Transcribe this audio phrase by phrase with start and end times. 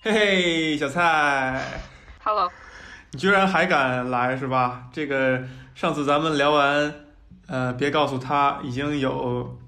[0.00, 1.82] 嘿嘿，小蔡
[2.22, 2.48] ，Hello，
[3.10, 4.84] 你居然还敢来是吧？
[4.92, 5.42] 这个
[5.74, 6.94] 上次咱们聊完，
[7.48, 9.58] 呃，别告诉他，已经有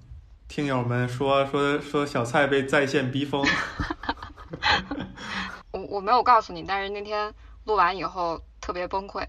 [0.47, 3.45] 听友们说说说小蔡被在线逼疯。
[5.73, 7.35] 我我没有告诉你，但是那天
[7.65, 9.27] 录完以后特别崩溃，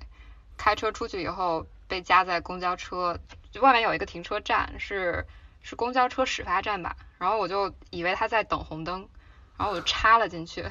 [0.55, 3.18] 开车出去以后被夹在公交车，
[3.52, 5.25] 就外面有一个停车站，是
[5.63, 9.09] 是公交车始发站吧，然后我就以为他在等红灯。
[9.62, 10.66] 然后我就插了进去，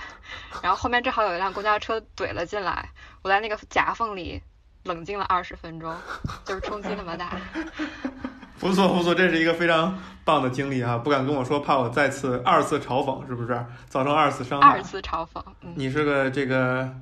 [0.61, 2.91] 然后后面正好有一辆公交车怼了进来，
[3.23, 4.43] 我在那个夹缝里
[4.83, 5.95] 冷静了二十分钟，
[6.45, 7.31] 就是冲击那么大。
[8.59, 10.99] 不错不错，这是一个非常棒的经历啊！
[10.99, 14.71] 不敢跟我说，怕我再次二次嘲讽，是不是造成二次伤害？
[14.71, 15.41] 二次嘲讽。
[15.77, 16.93] 你是个这个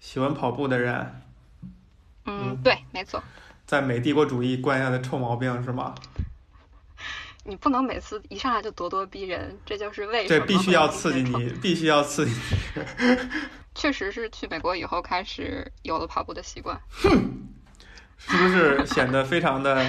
[0.00, 1.20] 喜欢跑步的人。
[2.24, 3.22] 嗯，对，没错。
[3.66, 5.94] 在美帝国主义惯下的臭毛病是吗？
[7.48, 10.40] 你不能每次一上来就咄咄逼人，这就是为什么。
[10.40, 12.32] 这必须要刺激你，必须要刺激。
[13.74, 16.78] 确实是去美国以后开始有了跑步的习惯。
[16.90, 17.08] 哼，
[18.18, 19.82] 是不是显得非常的，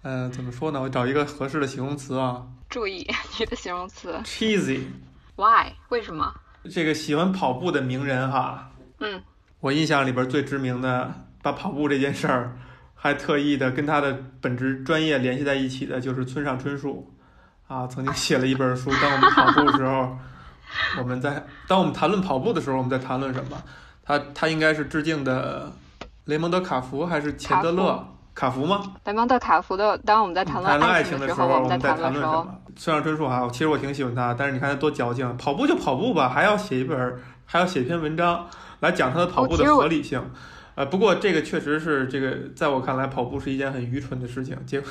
[0.00, 0.80] 呃，怎么说呢？
[0.80, 2.46] 我找一个合适的形容词啊。
[2.70, 3.06] 注意
[3.38, 4.18] 你的形容词。
[4.24, 4.80] Cheesy。
[5.36, 5.72] Why？
[5.90, 6.34] 为什么？
[6.72, 8.70] 这个喜欢跑步的名人哈。
[9.00, 9.22] 嗯。
[9.60, 12.56] 我印象里边最知名的，把跑步这件事儿。
[12.98, 17.14] 还特意的跟他的本职专业联系在一起的，就是村上春树，
[17.68, 18.90] 啊，曾经写了一本书。
[18.90, 20.18] 当我们跑步的时候，
[20.98, 23.56] 我们在当我们谈论跑步的时候，我们在谈论什么？
[24.02, 25.70] 他他应该是致敬的
[26.24, 28.04] 雷蒙德·卡福还是钱德勒？
[28.34, 28.82] 卡福吗？
[29.04, 29.96] 雷蒙德·卡福的。
[29.98, 32.46] 当我们在谈论爱情的时候，我们在谈论什么？
[32.76, 38.46] 村上春树哈，其实我挺喜欢他，但是你看他多矫情，跑步就跑步吧，还要写一本，还要写一篇文章
[38.80, 40.22] 来讲他的跑步的合理性。
[40.76, 44.54] 呃，不过这个确实是这个，在我看来，跑步是一件很愚蠢的事情。
[44.66, 44.90] 结果，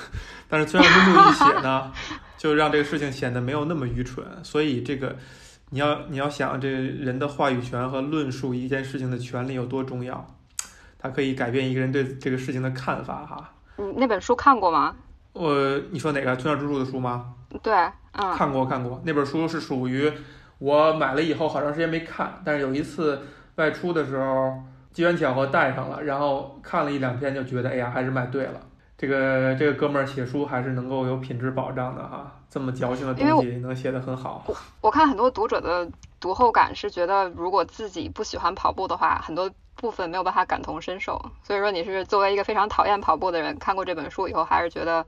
[0.50, 1.91] 但是村上春树一写呢，
[2.39, 4.25] 就让这个事情显得没有那么愚蠢。
[4.41, 5.16] 所以，这个
[5.69, 10.25] 你要你要想，这人的话语权和论述一件事情的权利有多重要，
[10.97, 13.53] 它可以改变一个人对这个事情的看法哈。
[13.78, 14.96] 嗯，那本书看过吗？
[15.34, 17.35] 我，你说哪个村上春树的书吗？
[17.62, 17.72] 对，
[18.13, 19.00] 嗯，看过看过。
[19.06, 20.12] 那本书是属于
[20.57, 23.22] 我买了以后好长时间没看，但是有一次
[23.57, 24.52] 外出的时候。
[24.95, 28.61] 机缘巧合带上了，然后看了一两篇，就觉得哎呀，还是买对了。
[28.97, 34.45] 这个这个哥们儿写书还是能够有品质保障的哈，这么矫情的东西能写得很好。
[34.47, 35.85] 我我看很多读者的
[36.17, 41.22] 读后感是觉得，如果自己不喜欢跑步的话，很多部分没有办法感同身受。
[41.44, 45.05] 所以说你是作为一个非常讨厌跑步的人，看过这本书以后，还是觉得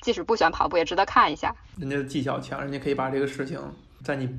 [0.00, 1.52] 即使不喜欢跑步也值得看一下。
[1.76, 3.58] 人家的技巧强，人家可以把这个事情
[4.04, 4.32] 在你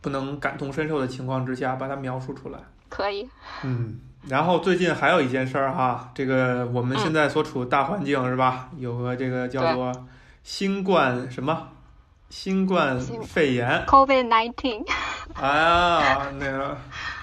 [0.00, 2.60] 不能感同身受的情况之下把它描述出来。
[2.88, 3.28] 可以，
[3.64, 8.68] 嗯，然后最近还有一件事儿哈，这个我们现在所处的大环境是吧？
[8.76, 9.92] 有个这个叫做
[10.42, 11.68] 新冠什么？
[12.30, 14.84] 新冠肺炎？Covid nineteen。
[15.34, 16.76] 哎呀，那个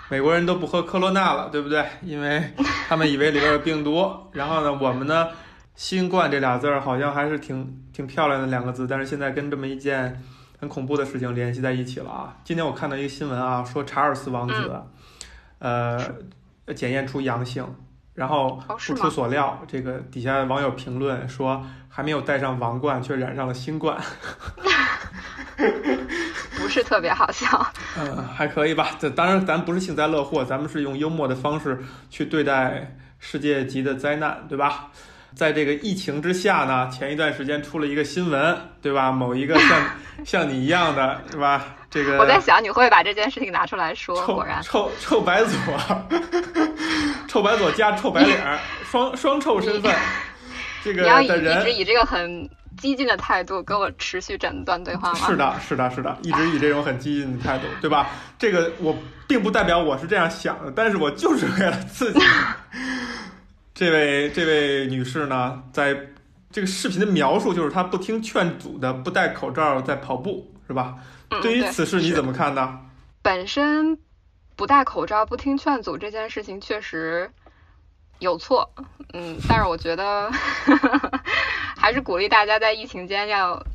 [0.09, 1.86] 美国人都不喝科罗娜了，对不对？
[2.02, 2.52] 因为
[2.88, 4.12] 他们以为里边有病毒。
[4.34, 5.28] 然后呢，我们呢，
[5.76, 10.20] 新冠这俩字儿好像还是挺挺漂亮的两个字，但是现在跟这么一件
[10.59, 12.38] 很恐怖的事情联系在一起了啊！
[12.44, 14.82] 今天我看到一个新闻啊，说查尔斯王子。
[15.66, 15.98] 呃，
[16.76, 17.66] 检验出阳性，
[18.14, 24.00] 然后不出所料，这个底下网友评论说，还没有戴上王冠，却染上了新冠，
[26.56, 27.66] 不是特别好笑。
[27.98, 28.90] 嗯，还可以吧。
[29.00, 34.92] 这当然，咱不是幸灾乐祸，咱们是用幽默的方式去对待世界级的灾难，对吧？
[35.34, 39.12] 在这个疫情之下呢，前一段时间出了一个新闻，对吧？
[39.12, 39.90] 某一个像
[40.24, 41.76] 像你一样的，是吧？
[41.96, 44.22] 这个我在想你会把这件事情拿出来说？
[44.26, 45.58] 果然，臭臭白左，
[47.26, 49.96] 臭白左加臭白脸，双双臭身份。
[50.84, 51.28] 这个你要一
[51.64, 55.20] 直以这个很激进的态度跟我持续诊断对话吗？
[55.26, 58.10] 是的，是的，是的，一直以这种很激进的态度，对吧？
[58.38, 58.94] 这个我
[59.26, 62.20] 并不代表我是这样想的，但是我就是为了刺激。
[63.74, 65.98] 这位这位女士呢，在
[66.52, 70.96] 这个视频的描述就是她不听劝阻的不戴口罩在跑步，是吧？
[71.41, 72.80] 对于此事你怎么看呢？
[73.22, 74.00] 本身
[74.55, 77.32] 不戴口罩不听劝阻这件事情确实
[78.20, 78.72] 有错，
[79.14, 80.32] 嗯， 但是我觉得
[81.78, 83.66] 还是鼓励大家在疫情间要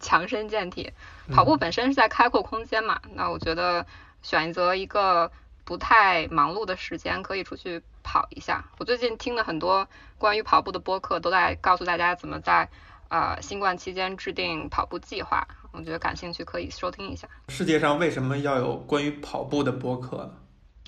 [0.00, 0.92] 强身健体。
[1.32, 3.86] 跑步本身是在开阔空间嘛，那我觉得
[4.22, 5.30] 选择一个。
[5.66, 8.64] 不太忙碌的时间可以出去跑一下。
[8.78, 12.68] 我最近听了很多关于跑步的播客，都在告诉大家怎么在
[13.08, 15.48] 呃新冠期间制定跑步计划。
[15.76, 17.28] 我觉得感兴趣可以收听一下。
[17.48, 20.16] 世界上为什么要有关于跑步的播客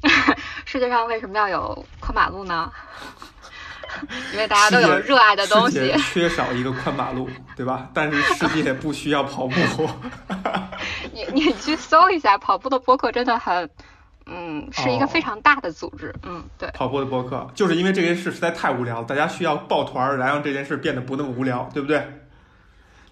[0.02, 0.08] 呢？
[0.64, 2.72] 世界上为什么要有宽马路呢？
[4.32, 5.92] 因为大家都有热爱的东西。
[6.12, 7.90] 缺少一个宽马路，对吧？
[7.92, 9.54] 但是世界不需要跑步。
[11.12, 13.68] 你你你去搜一下跑步的播客，真的很，
[14.26, 16.14] 嗯，是一个非常大的组织。
[16.22, 16.70] 嗯，对。
[16.70, 22.06] 跑步的播客，就是因为这件事实在太无聊，大家需要抱团来让这件事变得不那么无聊，对不对？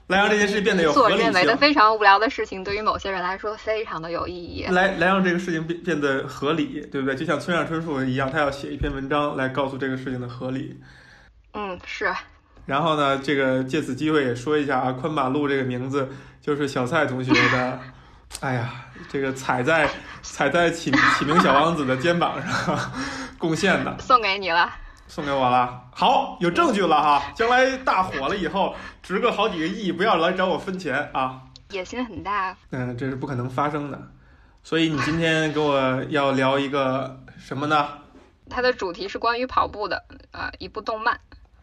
[0.08, 1.25] 来让这件事变得有合理性。
[1.25, 4.64] 认为的非常无聊的事情，对于某些人来说非常的有意义。
[4.70, 7.14] 来来让这个事情变变得合理，对不对？
[7.17, 10.79] 就像村上春树一样，他要写一篇文章来告诉这个事情的合理。
[11.55, 12.12] 嗯，是。
[12.67, 16.08] 然后呢，这个借此机会也说一下啊，宽马路这个名字
[16.41, 17.81] 就是小蔡同学的。
[18.41, 18.73] 哎呀，
[19.08, 19.88] 这个踩在
[20.20, 22.76] 踩在启启明小王子的肩膀上
[23.38, 24.69] 贡献的，送给你了。
[25.08, 27.23] 送给我了，好，有证据了哈！
[27.35, 31.43] 将来大火了以后，值个好几个亿，不要来找我分钱啊！
[31.70, 33.99] 野心很大，嗯，这是不可能发生的。
[34.62, 37.88] 所以你今天跟我要聊一个什么呢？
[38.50, 41.19] 它的主题是关于跑步的啊，一部动漫。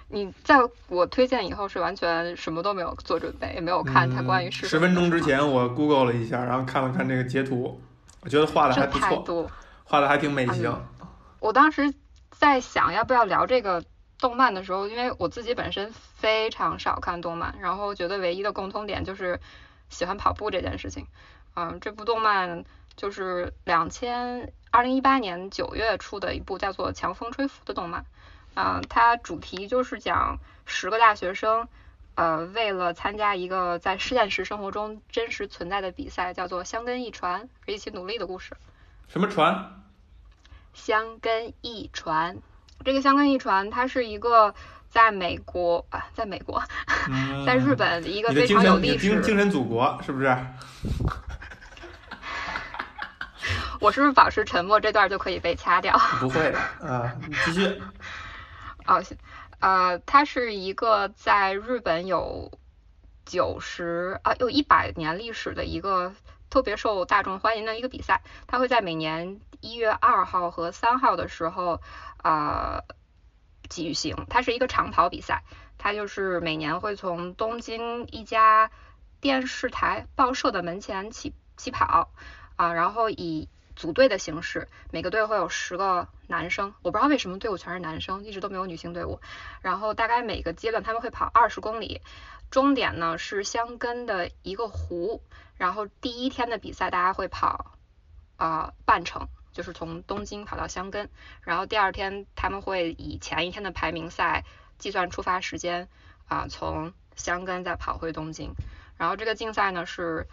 [0.07, 0.57] 你在
[0.87, 7.81] 我推荐以后是完全什么都没有做准备，也没有看它关于是十分钟之前我 Google 了一下，然后看了看这个截图，
[8.21, 9.51] 我觉得画的还不错，
[9.83, 10.73] 画的还挺美型。
[11.39, 11.93] 我当时。
[12.43, 13.85] 在想要不要聊这个
[14.19, 19.39] 动漫的时候，因为我自己本身非常少看动漫，然后觉得唯一的共通点就是
[19.87, 21.07] 喜欢跑步这件事情。
[21.55, 22.65] 嗯，这部动漫
[22.97, 28.03] 就是两千二零一八年九月出的一部叫做《强风吹拂》的动漫。
[28.55, 31.69] 嗯，它主题就是讲十个大学生，
[32.15, 38.57] 呃，为了参加一个在现实生活中真实存在的比赛，叫做香根一传，一起努力的故事。
[39.07, 39.79] 什么传？
[40.73, 42.37] 香根一传，
[42.83, 44.53] 这个香根一传，它是一个
[44.89, 46.61] 在美国啊，在美国，
[47.45, 50.37] 在日本一个非常有历史精神祖国，是不是？
[53.79, 54.79] 我是不是保持沉默？
[54.79, 55.97] 这段就可以被掐掉？
[56.19, 57.15] 不会的啊，
[57.45, 57.81] 继续。
[58.87, 59.03] 哦，
[59.59, 62.51] 呃，它是一个在日本有
[63.25, 66.13] 九十啊，有一百年历史的一个。
[66.53, 71.81] 特别受大众欢迎的一个比赛，它会在每年一月二号和三号的时候，
[72.23, 72.83] 呃，
[73.71, 74.27] 举行。
[74.29, 75.41] 它是一个长跑比赛，
[75.79, 78.69] 它就是每年会从东京一家
[79.19, 82.11] 电视台报社的门前起起跑，
[82.55, 89.19] 啊，然后以组队的形式，每个队会有十个男生，我不知道为什么队伍全是男生，一直都没有女性队伍。
[89.63, 92.01] 然后大概每个阶段他们会跑二十公里，
[92.51, 95.23] 终点呢是香根的一个湖。
[95.55, 97.77] 然后第一天的比赛，大家会跑
[98.37, 101.09] 啊半程，就是从东京跑到箱根。
[101.41, 104.43] 然后第二天他们会以前一天的排名赛
[104.77, 105.87] 计算出发时间
[106.27, 108.53] 啊，从箱根再跑回东京。
[108.97, 110.27] 然后这个竞赛呢是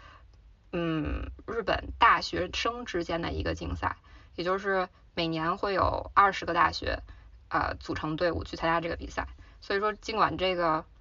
[0.71, 3.97] 嗯日本大学生之间的一个竞赛，
[4.35, 7.03] 也就是每年会有二十个大学
[7.47, 9.27] 啊组成队伍去参加这个比赛。
[9.61, 10.83] 所以说尽管这个。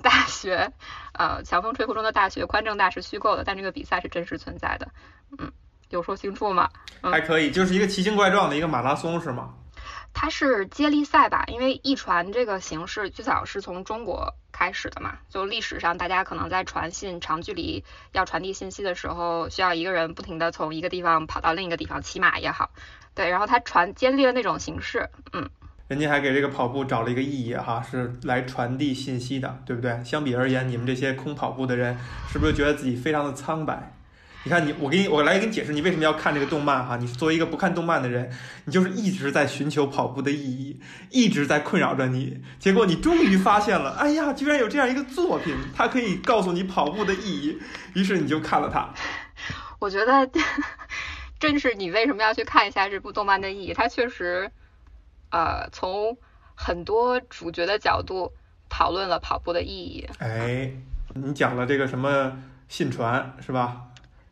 [0.00, 0.72] 大学，
[1.18, 4.88] 呃，强风吹拂中的大学，宽正大是虚构的，但这个比赛是真实存在的。
[5.36, 5.50] 嗯，
[5.90, 6.70] 有说清楚吗？
[7.02, 9.52] 还可以，就是一个奇形怪状的一个马拉松，是吗？
[10.14, 11.44] 它是接力赛吧？
[11.48, 15.18] 因为一传这个形式最早是从中国开始的嘛。
[15.28, 22.70] 就历史上，大家可能在传信长距离要传递信息的时候，需要一个人不停的从一个地方跑到另一个地方，骑马也好，
[23.16, 25.50] 对，然后它传接力的那种形式，嗯。
[25.88, 29.98] 人家还给这个跑步找了一个意义哈，是来传递信息的，对不对？
[30.04, 31.96] 相比而言，你们这些空跑步的人，
[32.30, 33.94] 是不是觉得自己非常的苍白？
[34.44, 36.98] 你看你，我给你，我来给你解释，你为什么要看这个动漫哈？
[36.98, 38.30] 你作为一个不看动漫的人，
[38.66, 40.78] 你就是一直在寻求跑步的意义，
[41.10, 42.42] 一直在困扰着你。
[42.58, 47.58] 结果你终于发现了，哎呀，居然有这样一个作品，它可以告诉你跑步的意义，
[47.94, 48.92] 于是你就看了它。
[49.80, 50.30] 我觉得，
[51.40, 54.50] 正是你为什么要去看一下这部动漫的意义，它确实。
[55.30, 56.16] 呃，从
[56.54, 58.32] 很多主角的角度
[58.68, 60.08] 讨论了跑步的意义。
[60.18, 60.72] 哎，
[61.14, 62.36] 你讲了这个什么
[62.68, 63.82] 信传是吧？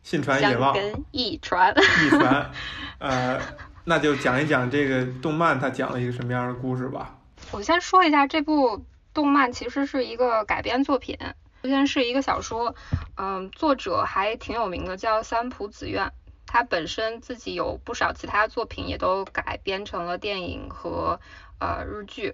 [0.03, 0.73] 信传野望。
[0.73, 1.73] 跟一传。
[2.05, 2.51] 一传，
[2.99, 3.39] 呃，
[3.85, 7.15] 那就讲一讲这个动漫它讲了一个什么样的故事吧。
[7.51, 11.17] 我先说一下，这部动漫其实是一个改编作品，
[11.63, 12.75] 首先是一个小说，
[13.17, 16.11] 嗯，作者还挺有名的，叫三浦子苑。
[16.47, 21.19] 他本身自己有不少其他作品，也都改编成了电影和
[21.59, 22.33] 呃日剧，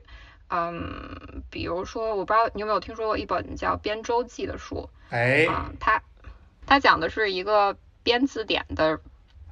[0.49, 6.01] 嗯，比如说我不知道你有没有听说过一本叫《编舟记》的书，哎，啊，他
[6.65, 8.99] 他讲的是一个编字典的，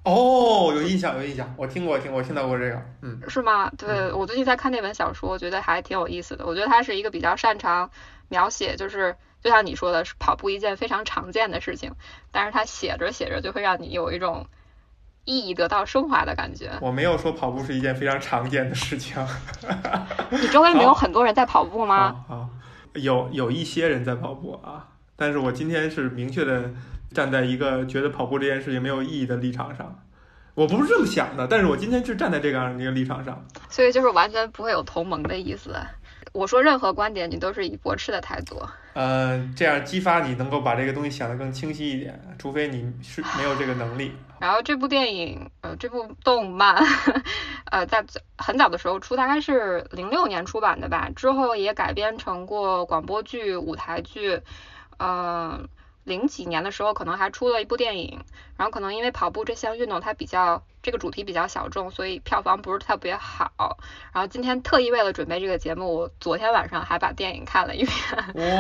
[0.04, 3.72] 哦，有印象有印象，我听过听过听到过这个，嗯，是吗？
[3.78, 6.46] 对，我最近在看那本小说，我觉得还挺有意思的。
[6.46, 7.90] 我觉得他是一个比较擅长
[8.30, 9.16] 描写，就是。
[9.44, 11.92] 就像你说的，是跑步一件非常常见的事情，
[12.32, 14.46] 但是它写着写着就会让你有一种
[15.26, 16.72] 意义得到升华的感觉。
[16.82, 19.18] 我没有说跑步是一件非常常见的事情。
[20.32, 22.24] 你周围没有很多人在跑步吗？
[22.30, 22.50] 啊，
[22.94, 26.72] 有有一些人在跑步啊，但是我今天是明确的
[27.12, 30.04] 站在一个觉得跑步这件事情没有意义的立场上。
[30.54, 35.74] 我不是这么想的，但是我今天就站在这样一个立场上，所以就是完全不会有同盟的意思。
[36.34, 38.62] 我说任何观点，你都是以驳斥的态度。
[38.94, 44.14] 嗯，这样激发你能够把这个东西想得更清晰一点，除非你是没有这个能力。
[44.40, 46.76] 然后这部电影，呃，这部动漫，
[47.72, 48.04] 呃，在
[48.38, 54.42] 很早的时候出，大概是零六年出版的吧，之后也改编成过广播剧、舞台剧，
[55.00, 55.68] 嗯。
[56.04, 58.24] 零几年的时候，可能还出了一部电影，
[58.58, 63.78] 然后可能因为跑步这项运动它比较这个主题比较小众，所以票房不是特别好。
[64.14, 67.96] 然后今天特意为了准备这个节目，我昨天晚上还把电影看了一遍。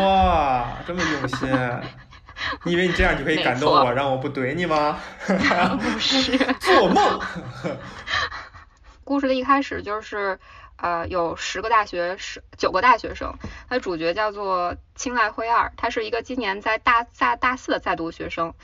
[0.05, 1.49] 哇，这么用心！
[2.63, 4.99] 你以为你这样就可以感动我，让我不怼你吗？
[5.25, 7.19] 不是， 做梦。
[9.03, 10.39] 故事的一开始就是。
[10.81, 13.35] 呃，有十个大学十九个大学生，
[13.69, 18.55] 他主角叫做青濑辉二，他是一个今年在大大大四的在读学生，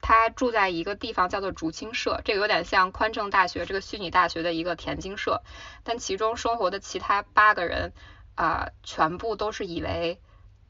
[0.00, 5.40] 他住在一个地方叫做竹青社，这个有点像宽正大学这个虚拟大学的一个田径社，
[5.84, 7.92] 但其中生活的其他八个人
[8.34, 10.20] 啊，全部都是以为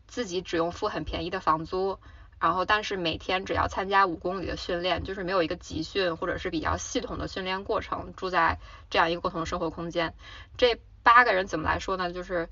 [0.06, 1.98] 自己只用付很便宜的房租。
[2.42, 8.58] 然后，但是每天只要参加五公里的训练，就是没有一个集训或者是比较系统的训练过程，住在
[8.90, 10.12] 这样一个共同生活空间。
[10.56, 12.12] 这八个人怎么来说呢？
[12.12, 12.48] 就是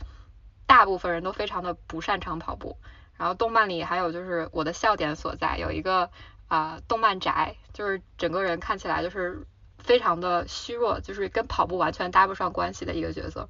[0.64, 2.76] 大部分人都非常的不擅长跑步。
[3.18, 6.08] 然后动漫里还有就是我的笑点所在，有一个
[6.46, 9.44] 啊动漫宅，就是整个人看起来就是
[9.76, 13.48] 非常的虚弱，就是跟跑步完全搭不上关系的一个角色。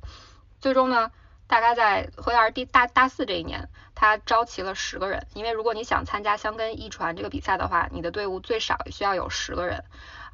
[0.58, 1.12] 最终呢？
[1.50, 5.26] 大概在辉二第大大四这一年，他招齐了十个人。
[5.34, 9.82] 因为如果你想参加香根一传这个比赛的话，你的队伍最少需要有十个人。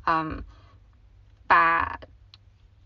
[0.05, 0.45] 嗯，
[1.49, 2.01] 把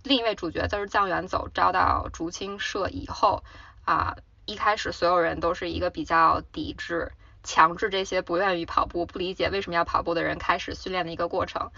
[0.04, 3.42] 另一位主角就是藏元走招到竹青社以后，
[3.84, 7.10] 啊，一开始所有人都是一个比较抵制、
[7.42, 11.72] 强制这些不愿意跑步、不理解为什么要跑步的人开始训练的一个过程。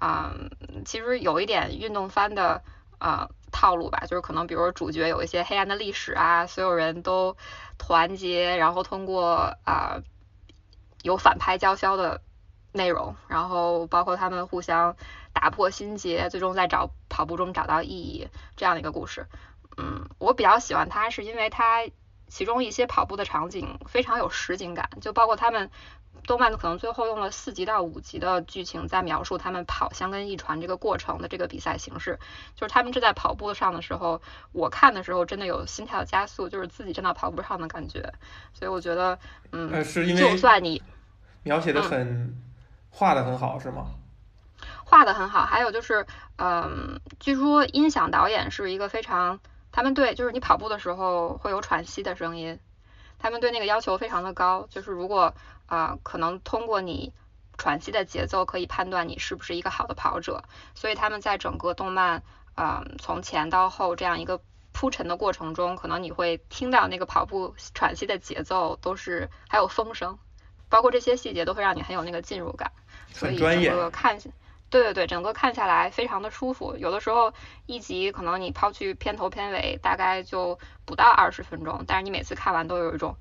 [0.00, 0.48] 嗯，
[0.86, 2.62] 其实有一点运动番的
[2.98, 3.30] 啊。
[3.50, 7.34] 套路吧，就是可能比如主角有一些黑暗的历史啊，所有人都
[7.78, 10.02] 团结，然后通过啊
[11.02, 12.20] 有反派叫嚣的
[12.72, 14.94] 内容，然后包括他们互相
[15.32, 19.26] 打破心结，最终在找跑步中找到意义这样的一个故事。
[19.78, 21.88] 嗯，我比较喜欢它，是因为它
[22.28, 25.70] 其中一些跑步的场景非常有实景感，就包括他们。
[26.26, 32.18] 动漫可能最后用了四集到五集的剧情在描述他们跑香根一传这个过程的这个比赛形式，
[32.54, 34.20] 就是他们正在跑步上的时候，
[34.52, 38.12] 我看的时候真的有心跳加速，就是自己站到跑步上的感觉，
[38.52, 39.18] 所以我觉得，
[39.52, 40.82] 嗯，是因为就算你
[41.44, 42.36] 描写的很
[42.90, 43.86] 画的很好是吗？
[44.84, 46.06] 画的很好，还有就是，
[46.36, 49.40] 嗯，据说音响导演是一个非常，
[49.72, 52.58] 他们对就是你跑步的时候会有喘息的声音，
[53.18, 55.34] 他们对那个要求非常的高，就是如果。
[55.68, 57.12] 啊，可能通过你
[57.58, 60.42] 喘息的节奏可以判断你是不是一个好的跑者，
[60.74, 62.22] 所以他们在整个动漫，
[62.56, 64.40] 嗯，从前到后这样一个
[64.72, 70.18] 铺陈的过程中，可能你会听到那个跑步喘息的节奏都是还有风声，
[70.70, 72.72] 包括这些细节都会让你很有那个进入感，
[73.12, 74.18] 所以整个看，
[74.70, 76.76] 对对对，整个看下来非常的舒服。
[76.78, 77.34] 有的时候
[77.66, 83.16] 一集可能你抛去片头片尾，大概就不到二十分钟，但是你每次看完都有一种。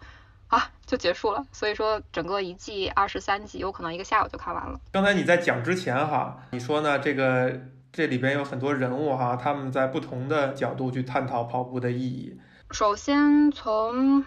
[0.48, 1.46] 啊，就结束了。
[1.52, 4.80] 所以说，整个一季二十三集，有可能一个下午就看完了。
[4.92, 7.00] 刚才你在讲之前哈，你说呢？
[7.00, 7.60] 这个
[7.92, 12.40] 这里边有很多人物哈，他们在不同的角度去探讨跑步的意义。
[12.72, 14.26] 首先从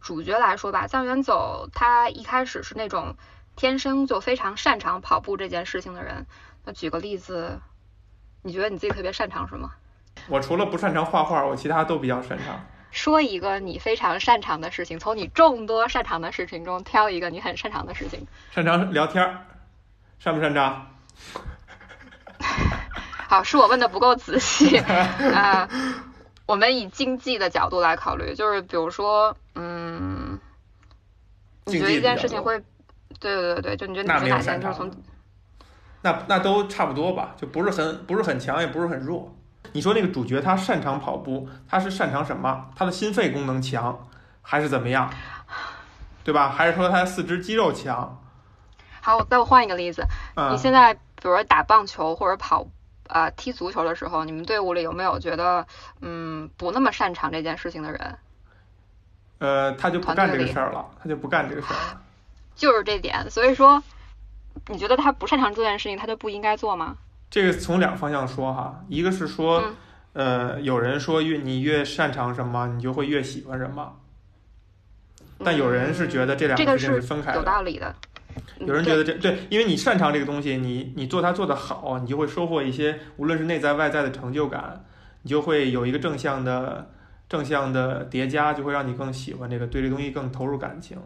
[0.00, 3.16] 主角来说吧，向远走他一开始是那种
[3.56, 6.26] 天生就非常擅长跑步这件事情的人。
[6.64, 7.60] 那举个例子，
[8.42, 9.70] 你觉得你自己特别擅长什么？
[10.28, 12.64] 我除了不擅长画画，我其他都比较擅长。
[12.92, 18.26] 说一个你非常擅长的事情，从你众多擅长的事情中挑一个你很擅长的事情。
[18.52, 19.44] 擅长聊天儿，
[20.20, 20.86] 擅不擅长？
[23.28, 25.68] 好，是我问的不够仔细啊。
[26.44, 30.38] 我们以经济的角度来考虑，就是比如说，嗯，
[31.64, 32.62] 你觉得一件事情会？
[33.20, 34.90] 对对对对，就你觉得你哪些就是从？
[36.02, 39.34] 那那都差不多吧，就不是很不是很强，也不是很弱。
[39.70, 42.68] 你说那个主角他擅长跑步，他是擅长什么？
[42.74, 44.08] 他的心肺功能强，
[44.42, 45.08] 还是怎么样？
[46.24, 46.50] 对吧？
[46.50, 48.20] 还是说他四肢肌肉强？
[49.00, 50.04] 好，那我换一个例子。
[50.50, 52.66] 你现在比如说打棒球或者跑
[53.08, 55.66] 呃踢足球的时候，你们队伍里有没有觉得
[56.00, 58.18] 嗯不那么擅长这件事情的人？
[59.38, 62.00] 呃，他就不干这个事儿了，他就不干这个事儿了。
[62.54, 63.82] 就是这点，所以说
[64.68, 66.96] 你觉得他不擅长这件事情，他就不应该做吗？
[67.32, 69.64] 这个从两个方向说哈，一个是说，
[70.12, 73.90] 呃，有人说越你越擅长什么，你就会越喜欢什么，
[75.42, 77.38] 但有人是觉得这两个事情是分开的。
[77.38, 77.94] 有道理的。
[78.58, 84.84] 有人觉得这对，因为你擅长这个东西，你你做它做得好，你就会收获一些无论是内在外在的成就感，
[85.22, 86.90] 你就会有一个正向的
[87.30, 90.98] 正向的叠加，就会让你更喜欢这个，对这东西更投入感情，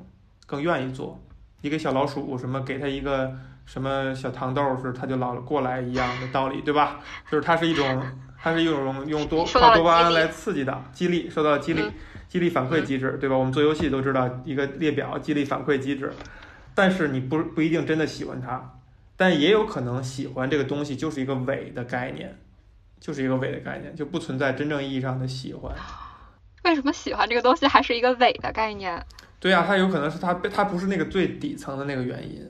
[0.45, 1.23] 更愿意做。
[1.61, 3.33] 一个小老鼠什么给它一个
[3.67, 7.01] 什么小糖豆是它就老过来一样的道理，对吧？
[7.31, 8.03] 就是它是一种
[8.41, 11.83] 它是一种用多靠多巴胺来刺激的激励，受到激励。
[12.29, 13.37] 激励反馈机制，对吧？
[13.37, 16.13] 我们做游戏都知道一个列表激励反馈机制，
[16.75, 18.79] 但是你不不一定真的喜欢它，
[19.17, 22.37] 但也有可能喜欢这个东西就是一个伪的概念，
[23.01, 25.73] 就是一个伪的概念，就不存在真正意义上的喜欢。
[26.65, 29.01] 为什么喜欢这个东西还是一个伪的概念？
[29.39, 32.45] 对呀，它有可能是它被它不是那个最底层的那个原因，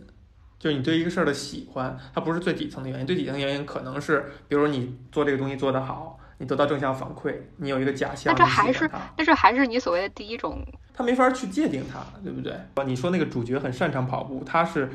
[0.66, 6.18] 就是你对一个事儿的喜欢，它不是最底层的原因，最底层原因可能是比如你做这个东西做得好。
[6.38, 12.54] 你得到正向反馈，你有一个假象，那这还是，那这还是你所谓的第一种，他没法去界定它，对不对？
[12.84, 14.90] 你说那个主角很擅长跑步，他是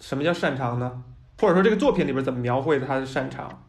[0.00, 1.04] 什么叫擅长呢？
[1.38, 3.62] 或者说这个作品里边怎么描绘的他的擅长？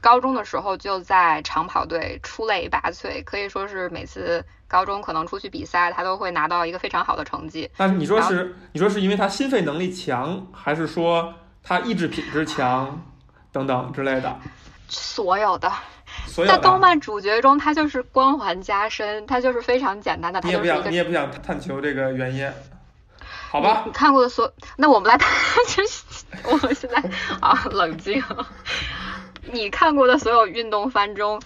[0.00, 7.70] 高中的时候就在长跑队出类拔萃，可以说是每次高中可能出去比赛，他都会拿到一个非常好的成绩。
[7.76, 13.02] 但是你说是，你说是因为他心肺能力强，还是说他意志品质强
[13.52, 14.36] 等等之类的？
[14.88, 15.70] 所有的。
[16.46, 20.40] 在动漫主角中，他就是光环加深，他就是非常简单的。
[20.42, 22.50] 你也不想，你也不想探求这个原因，
[23.48, 23.84] 好吧？
[23.86, 25.30] 你看过的所，那我们来探，
[26.50, 27.02] 我们现在
[27.40, 28.22] 啊，冷静。
[29.52, 31.40] 你看过的所有运动番中，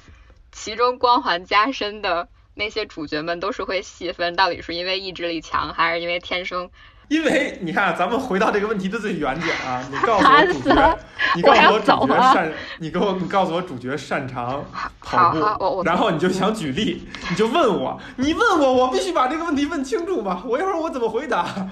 [0.53, 6.71] 其中光环加深的那些主角们，都是会细分，到底是因为意志力强，还是因为天生？
[7.09, 10.99] 因为你看，咱们回到这个问题的最原点啊， 你告诉我主角，
[11.37, 14.65] 你告诉我主角擅，你给我，你告诉我主角擅长
[15.01, 21.45] 跑步，然后你就想举例，你就问我，你问我，我必须把这个问题问清楚嘛，我一会儿我怎么回答？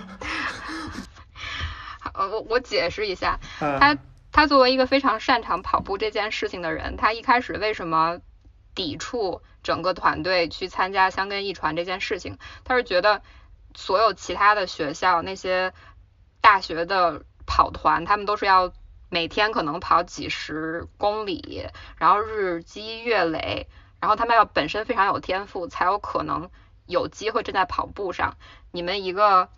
[2.12, 3.96] 呃，我我解释一下，他
[4.32, 8.18] 他作为一个非常擅长跑步这件事情的人，他一开始为什么
[8.74, 12.38] 抵触整个团队去参加香根一传这件事情？
[12.64, 13.22] 他是觉得。
[13.74, 15.72] 所有其他的学校那些
[16.42, 18.70] 大学的跑团，他们都是要
[19.08, 23.66] 每天可能跑几十公里，然后日积月累，
[23.98, 26.50] 然后他们要本身非常有天赋，才有可能
[26.84, 28.36] 有机会站在跑步上。
[28.72, 29.48] 你们一个。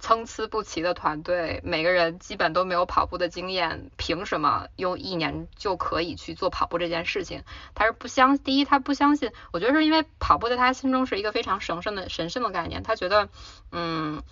[0.00, 7.42] 参差不齐的团队，每个人基本都没有跑步的经验，凭什么用一年就可以去做跑步这件事情？
[7.74, 13.28] 他是不相，第一他不相信，我觉得是因为跑步在他心中是一个非常神圣的神圣的概念，他觉得，
[13.72, 14.22] 嗯，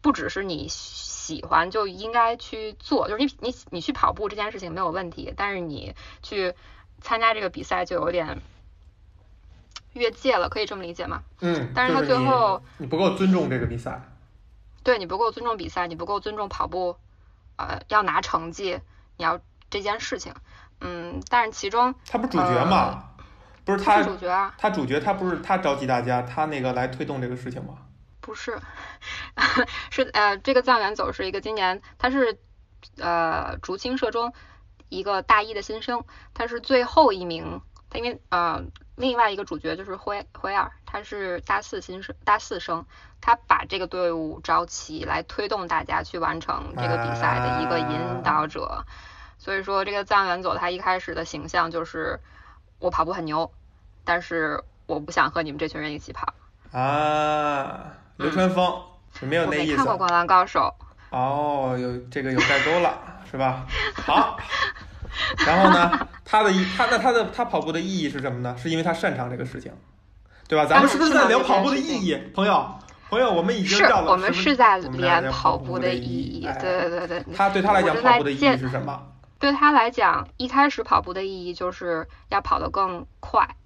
[0.00, 6.54] 不只是你喜欢就应该去做，就是你你你去跑步这件事情没有问题，但是你去
[7.00, 8.40] 参加这个比赛就有点
[9.94, 11.24] 越界了，可以这么理解吗？
[11.40, 14.00] 嗯，但是他最后你不够尊重这个比赛。
[14.88, 16.96] 对你不够尊重比赛，你不够尊重跑步，
[17.56, 18.80] 呃，要拿成绩，
[19.18, 20.32] 你要这件事情，
[20.80, 23.10] 嗯，但是其中他不是主角吗？
[23.66, 27.74] 不是他主角啊，他主角他不是他召集大家，他那个来推动这个事情吗？
[28.22, 28.58] 不是，
[29.92, 32.38] 是呃，这个藏原走是一个今年他是
[32.96, 34.32] 呃竹青社中
[34.88, 38.64] 一个大一的新生，他是最后一名，他因为呃
[38.96, 42.86] 另外一个主角就是灰灰二，他是大四新生大四生。
[43.20, 48.84] 他把这个队伍招齐，来推动大家去完成这个比赛的一个引导者。
[49.38, 52.20] 所以说，这个藏原佐他一开始的形象就是
[52.78, 53.50] 我跑步很牛，
[54.04, 56.32] 但是我不想和你们这群人一起跑。
[56.72, 58.82] 啊，流川枫
[59.20, 59.72] 没有那意思。
[59.72, 60.74] 我没看过《灌篮高手》。
[61.16, 62.98] 哦，有这个有代沟了，
[63.30, 63.66] 是吧？
[63.94, 64.38] 好。
[65.44, 66.08] 然后呢？
[66.24, 68.54] 他的意他那他的他跑步的意义是什么呢？
[68.58, 69.72] 是因为他擅长这个事情，
[70.46, 70.66] 对吧？
[70.66, 72.78] 咱们是不是在聊跑步的意义，朋友？
[73.08, 77.24] 朋友，我们已经是我们是在连跑步的意义，对对对。
[77.34, 79.02] 他对他来讲，跑步的意义是什么？
[79.38, 83.56] 对他来讲，一开始跑步的意义就是要跑得更快，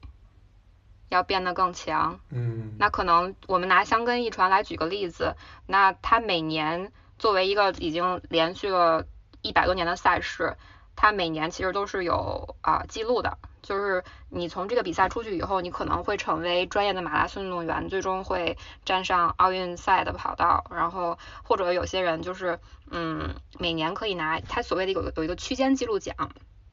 [1.09, 2.21] 要变得更强。
[2.31, 2.75] 嗯。
[2.79, 5.35] 那可能我们拿香根一传来举个例子，
[5.67, 9.05] 那他每年作为一个已经连续了
[9.41, 10.57] 一百多年的赛事，
[10.95, 13.39] 他每年其实都是有啊记录的。
[13.63, 20.65] 就是你从这个比赛出去以后，你可能会成为专业的马拉松运动员，最终会站上奥运赛的跑道。
[20.71, 22.59] 然后或者有些人就是，
[22.91, 26.15] 嗯，每年可以拿他所谓的有有一个区间记录奖，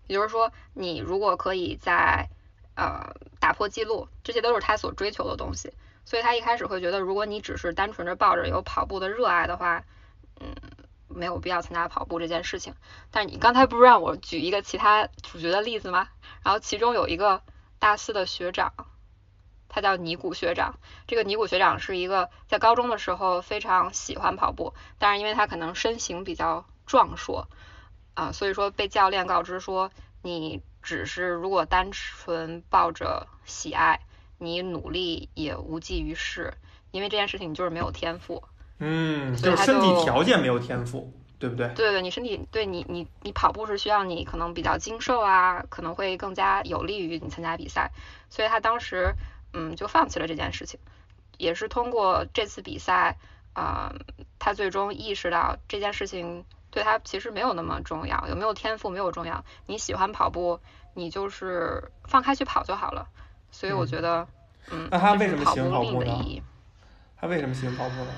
[0.08, 2.28] 也就是说，你如果可以在
[2.75, 5.71] 呃打破记录，这些都是他所追求的东西。
[6.06, 9.84] 所以他一开始会觉得，如果你只是单纯的抱着有跑步的热爱的话，
[10.39, 10.56] 嗯。
[11.10, 12.76] 没有必要参加跑步这件事情，
[13.12, 16.08] 但是你刚才不是让我举一个其他主角的例子吗？
[16.43, 17.41] 然后其中有一个
[17.80, 18.74] 大四的学长，
[19.67, 20.80] 他叫尼古学长。
[21.08, 27.48] 这个尼古学长是一个在高中的时候非常喜欢跑步，但是因为他可能身形比较壮硕，
[28.13, 29.91] 啊，所以说被教练告知说，
[30.22, 34.00] 你只是如果单纯抱着喜爱，
[34.38, 36.54] 你努力也无济于事，
[36.91, 38.43] 因为这件事情你就是没有天赋。
[38.79, 41.67] 嗯，就是身体条件没有天赋，对不对？
[41.75, 47.91] 对对，你身体对你你你跑步是需要你可能比较精瘦啊，可能会更加有利于你参加比赛，
[48.29, 49.13] 所以他当时
[49.53, 50.79] 嗯就放弃了这件事情，
[51.37, 53.17] 也是通过这次比赛
[53.53, 53.93] 啊、
[54.37, 60.57] 他最终意识到这件事情对他其实没有那么重要，有没有天赋没有重要，你喜欢跑步，
[60.93, 63.05] 你就是放开去跑就好了，
[63.51, 64.25] 所以我嗯觉得
[64.71, 66.41] 嗯，那他为什么喜欢跑步呢。
[67.17, 68.11] 他为什么喜欢跑步呢？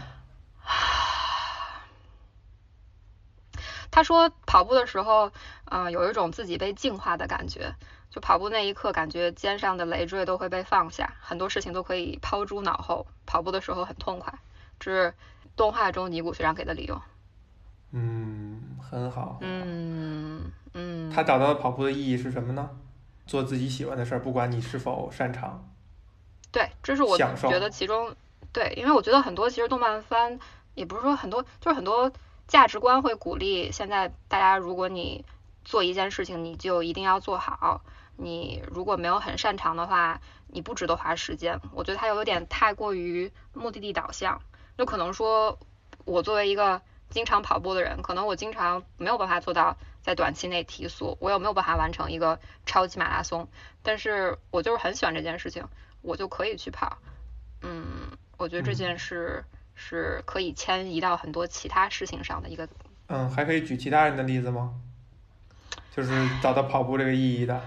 [3.92, 5.32] 他说跑步的时候，
[5.66, 7.76] 呃，有一种自己被净化的感觉。
[8.10, 13.08] 就跑步那一刻，感觉肩上的累赘都会被放下，很多事情都可以抛诸脑后。
[13.26, 14.34] 跑步的时候很痛快，
[14.82, 15.14] 这是
[15.56, 17.02] 动画中尼古学长给的理由。
[17.92, 19.38] 嗯，很好。
[19.40, 22.70] 嗯嗯，他找到跑步的意义是什么呢？
[23.26, 25.66] 做自己喜欢的事儿，不管你是否擅长。
[26.52, 28.14] 对，这是我觉得其中
[28.54, 30.40] 对，因为我觉得很多其实动漫番
[30.76, 32.12] 也不是说很多，就是很多
[32.48, 35.26] 价值观会鼓励现在大家，如果你
[35.64, 37.82] 做一件事情，你就一定要做好。
[38.18, 41.60] 你如果没有很擅长的话，你不值得花时间。
[41.74, 44.42] 我觉得它有点太过于目的地导向，
[44.78, 45.58] 就可能说，
[46.06, 53.48] 我作为一个经常跑步的人，可能我经常没有办法做到在短期内提速，我也没有办法完成一个超级马拉松，
[53.82, 55.68] 但是我就是很喜欢这件事情，
[56.02, 56.98] 我就可以去跑。
[57.64, 58.12] 嗯，
[58.42, 62.68] 我觉得这件事是可以迁移到很多其他事情上的一个。
[63.06, 64.74] 嗯，还可以举其他人的例子吗？
[65.96, 67.62] 就是找到跑步这个意义的，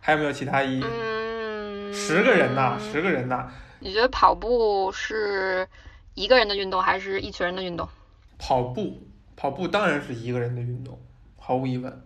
[0.00, 0.84] 还有没有其他意义？
[0.84, 5.68] 嗯，十个人呐，十个人呐，你觉得跑步是
[6.14, 7.88] 一个人的运动，还是一群人的运动？
[8.36, 9.00] 跑步，
[9.36, 11.00] 跑步当然是一个人的运动，
[11.38, 12.02] 毫无疑问。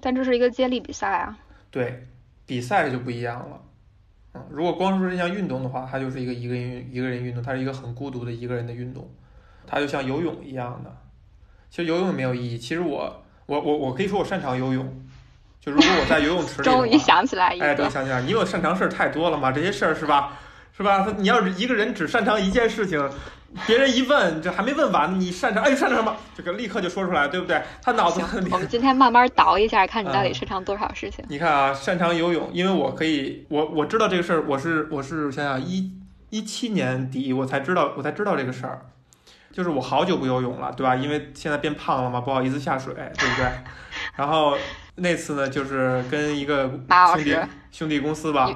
[0.00, 1.38] 但这是一个接力比赛啊。
[1.70, 2.08] 对，
[2.44, 3.62] 比赛就不一样了。
[4.34, 9.10] 嗯，如果光说这项运动的话，它就是一个一个人一个人运动，它是一个很孤独的一个人的运动，
[9.66, 10.90] 它就像游泳一样的。
[11.70, 12.58] 其实游泳没有意义。
[12.58, 15.02] 其实我我我我可以说我擅长游泳，
[15.60, 20.38] 就如果我在游泳池里 终于想起来一哎，对，个，想起来，你有擅长事儿太多了嘛，这些事儿是吧？
[20.74, 21.04] 是吧？
[21.04, 22.98] 他你要是一个人只擅长一件事情，
[23.66, 26.16] 别人一问，这还没问完，你擅长，哎，擅长什么？
[26.34, 27.62] 这个立刻就说出来，对不对？
[27.82, 31.24] 他脑子行，我们今天慢慢倒一下，看你到底嗯擅长多少事情。
[31.28, 35.92] 你看啊，擅长游泳，因为我可以，我我知道这个事儿，我是我是想想一
[36.30, 38.86] 一七年底我才知道我才知道这个事儿，
[39.52, 40.96] 就是我好久不游泳了，对吧？
[40.96, 43.46] 因为现在变胖了嘛，不好意思下水，对不对？
[44.16, 44.56] 然后
[44.94, 46.70] 那次呢，就是跟一个
[47.14, 47.36] 兄弟
[47.70, 48.48] 兄弟公司吧，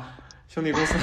[0.48, 0.94] 兄弟公司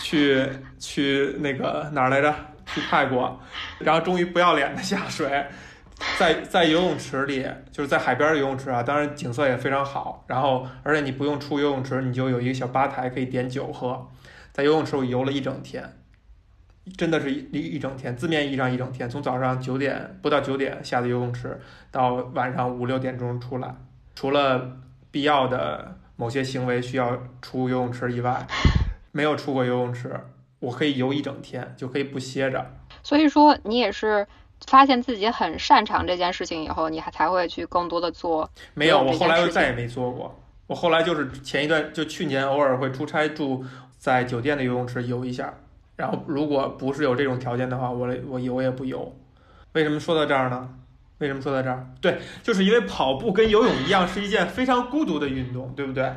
[0.00, 0.48] 去
[0.80, 2.34] 去那个哪儿来着？
[2.74, 3.40] 去泰国，
[3.78, 5.46] 然后终于不要脸的下水，
[6.18, 14.08] 在在游泳池里，就是在海边儿游泳池啊，当然景色也非常好，然后而且你不用出游泳池，你就有一个小吧台可以点酒喝，
[14.52, 15.96] 在游泳池我游了一整天。
[16.98, 21.60] 真的是一一整天，字面意义上一整天，从早上九点不到九点下的游泳池，
[21.92, 23.72] 到晚上五六点钟出来，
[24.16, 24.78] 除了
[25.12, 28.44] 必要的某些行为需要出游泳池以外，
[29.12, 30.12] 没有出过游泳池，
[30.62, 32.64] 我可以游一整天，就可以不歇着。
[33.02, 34.24] 所以说你也是
[34.68, 38.48] 发现自己很擅长这件事情以后，你还才会去更多的做。
[38.74, 40.40] 没有，我后来又再也没做过。
[40.68, 43.64] 我后来就是前一段，就去年偶尔会出差住
[43.98, 45.52] 在酒店的游泳池游一下，
[45.96, 49.12] 然后如果不是有这种条件的话，我我游也不游。
[49.72, 50.70] 为什么说到这儿呢？
[51.18, 51.86] 为什么说到这儿？
[52.00, 56.12] 对，就是因为跑步跟游泳一样，是一件非常孤独的运动，对不对？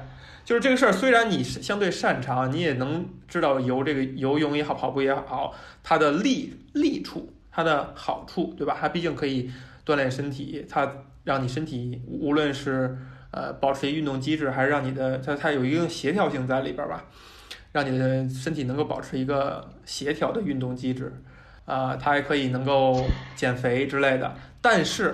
[0.46, 8.78] 就是这个事儿，虽然你是相对擅长，你也能知道游这个游泳也好，跑步也好，它的利利处，它的好处，对吧？
[8.80, 9.52] 它毕竟可以
[9.84, 10.90] 锻炼身体，它
[11.24, 12.96] 让你身体无论是
[13.32, 17.06] 呃保持运动机制，还是让你的它它有一定协调性在里边吧，
[17.72, 21.12] 让你的身体能够保持一个协调的运动机制，
[21.66, 23.04] 啊、它还可以能够
[23.36, 24.36] 减肥之类的。
[24.62, 25.12] 但是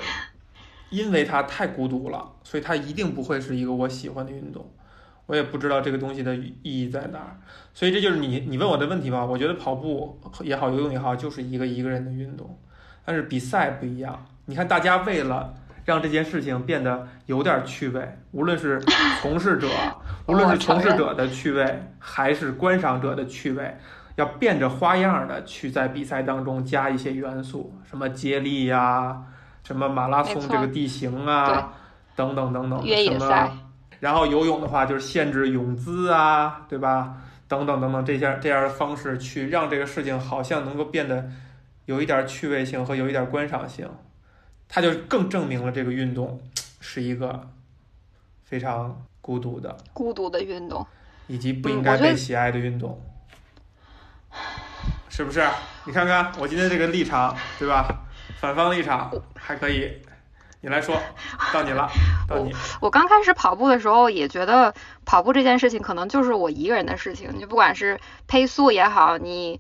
[0.89, 4.70] 因为它太孤独了，所以它一定不会是一个我喜欢的运动。
[5.32, 7.39] 我也不知道这个东西的意义在哪儿，
[7.74, 9.24] 所以这就是你你问我的问题吧。
[9.24, 12.60] 我觉得跑步也好，游泳也好，就是一个一个人的运动，
[13.06, 14.26] 但是比赛不一样。
[14.48, 15.54] 你看，大家为了
[15.86, 18.82] 让这件事情变得有点趣味，无论是
[19.22, 19.70] 从事者，
[20.28, 23.78] 无论是从事者的趣味，还是观赏者的趣味，
[24.17, 29.24] 要变着花样的去在比赛当中加一些元素，什么接力呀、
[29.63, 31.72] 什么马拉松这个地形啊，
[32.17, 33.50] 等等等等，越野什么赛
[34.02, 37.18] 然后游泳的话就是限制泳姿啊，对吧？
[37.48, 41.30] 等等等等这些这样的方式去让这个事情好像能够变得
[41.86, 43.88] 有一点趣味性和有一点观赏性，
[44.68, 46.42] 它就更证明了这个运动
[46.80, 47.50] 是一个
[48.44, 50.86] 非常孤独的、孤独的运动，
[51.28, 53.00] 以及不应该被喜爱的运动，
[55.10, 55.46] 是不是？
[55.86, 57.86] 你看看我今天这个立场，对吧？
[58.40, 60.02] 反方立场还可以。
[60.63, 60.95] 你来说，
[61.52, 61.89] 到你了，
[62.28, 62.54] 到你。
[62.82, 69.60] 我刚开始跑步的时候也觉得跑步这件事情可能就是我一个人的事情，就不管是配速也好，你，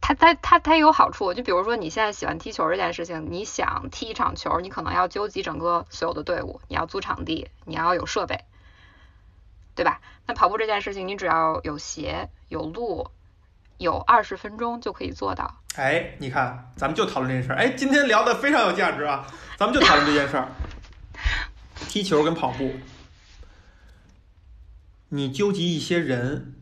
[0.00, 1.34] 它它它它有好处。
[1.34, 8.44] 就比如说你现在喜欢踢球这件事情，你想踢一场球，你可能要纠集整个所有的队伍，你要租场地，你要有设备，
[9.74, 10.00] 对吧？
[10.26, 13.10] 那跑步这件事情，你只要有鞋有路。
[13.78, 15.60] 有二十分钟就可以做到。
[15.76, 17.56] 哎，你看，咱们就讨论这件事儿。
[17.56, 20.48] 哎，今天聊的非常有价值啊，咱们就讨论这件事儿。
[21.88, 22.74] 踢球跟跑步，
[25.08, 26.54] 你纠集一些人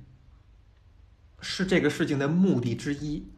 [1.42, 3.28] 是这个事情的目的之一，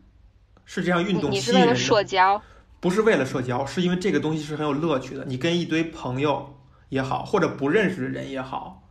[0.65, 1.75] 是这样运动吸引人的。
[1.75, 2.41] 社交？
[2.79, 5.25] 不是为了社交，是因为这个东西是很有乐趣的。
[5.25, 6.61] 你跟一堆朋友
[6.91, 8.89] 也好，或者不认识的人也好，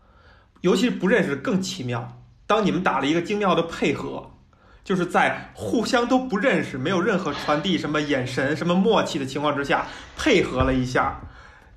[0.60, 2.22] 尤其是不认识更奇妙。
[2.46, 4.32] 当你们打了一个精妙的配合。
[4.84, 11.22] 就是在互相都不认识、没有任何传递什么眼神、什么默契的情况之下，配合了一下，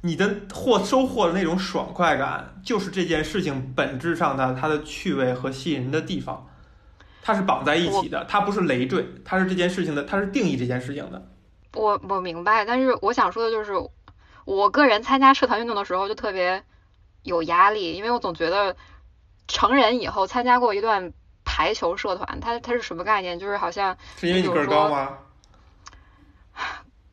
[0.01, 6.49] 你的获收获的那种爽快感，就是这件事情本质上的它的趣味和吸引人的地方，
[7.23, 11.31] 它是绑在一起的，它不是累赘，它是这件事情的，它是定义这件事情的。
[11.75, 13.73] 我我明白，但是我想说的就是，
[14.45, 16.61] 我个人参加社团运动的时候就特别
[17.23, 18.75] 有压力，因为我总觉得
[19.47, 21.13] 成人以后参加过一段。
[21.57, 23.39] 排球社团，它它是什么概念？
[23.39, 25.19] 就是好像是因为你个儿高吗？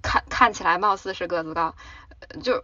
[0.02, 1.74] 看看起来貌似是个子高，
[2.44, 2.62] 就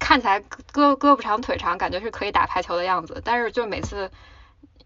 [0.00, 3.22] 看起来胳胳膊长腿长，感觉是可以打排球的样子。
[3.24, 4.10] 但是就每次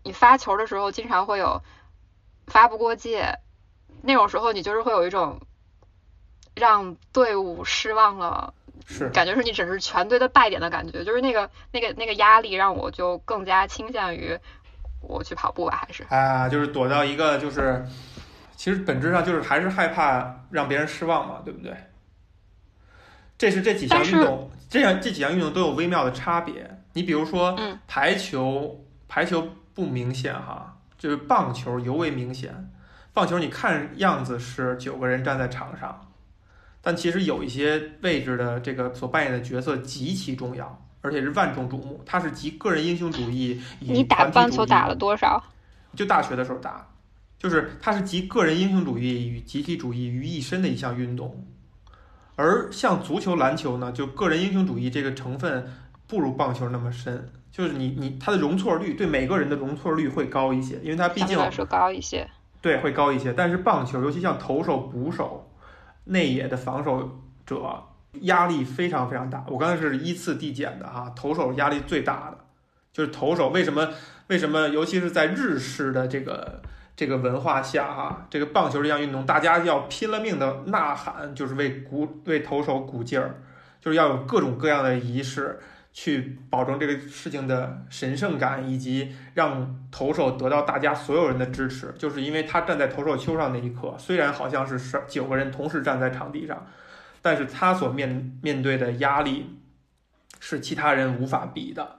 [0.02, 1.62] 你发球的时候，经常会有
[2.48, 3.38] 发不过界，
[4.02, 5.40] 那种时候你就是会有一种
[6.54, 8.52] 让队伍失望了，
[8.84, 14.38] 是感觉是你只是全队的败点的感觉，就是那个那个那个压力让我就更加倾向于。
[15.08, 17.84] 我去跑步吧，还是啊，就是躲到一个，就是
[18.56, 21.76] 其实本质上就是还是害怕让别人失望嘛，对不对？
[23.38, 26.78] 这是这几项运动，这样这几项运动都有微妙的差别。
[26.94, 32.72] 你比如说，排球，排球不明显哈，就是棒球尤为明显。
[33.12, 36.12] 棒球你看样子是九个人站在场上，
[36.80, 40.85] 但其实有一些位置的这个所扮演的角色极其重要。
[41.06, 45.40] 而且是万众瞩目，它是集个人英雄主义你打棒球打了多少？
[45.94, 46.84] 就大学的时候打，
[47.38, 51.46] 就是它是集个人英雄主义与集体主义于一身的一项运动。
[52.34, 55.72] 而像足球、篮球呢，就个人英雄主义这个成分
[56.08, 62.28] 不如棒球那么深，就是你你它的容错率对每个人的容错率会高一些，因为它毕竟来说高一些，
[62.60, 63.32] 对，会高一些。
[63.32, 65.48] 但是棒球，尤其像投手、捕手、
[66.02, 67.84] 内野的防守者。
[68.22, 72.38] 压力非常非常大，我刚才是依次递减的哈，投手压力最大的
[72.92, 73.88] 就是投手，为什么？
[74.28, 74.68] 为什么？
[74.68, 76.60] 尤其是在日式的这个
[76.96, 83.36] 这个文化下哈，这个棒球这项运动，大家要拼了命的呐喊，就是为鼓为投手鼓劲儿，
[83.80, 85.60] 就是要有各种各样的仪式
[85.92, 96.66] 去保证这个事情的神圣感，以及让投手得到大家所有人的支持，就是因为他站在投手丘上那一刻，虽然好像是十九个人同时站在场地上。
[97.22, 99.58] 但是他所面面对的压力
[100.38, 101.96] 是其他人无法比的，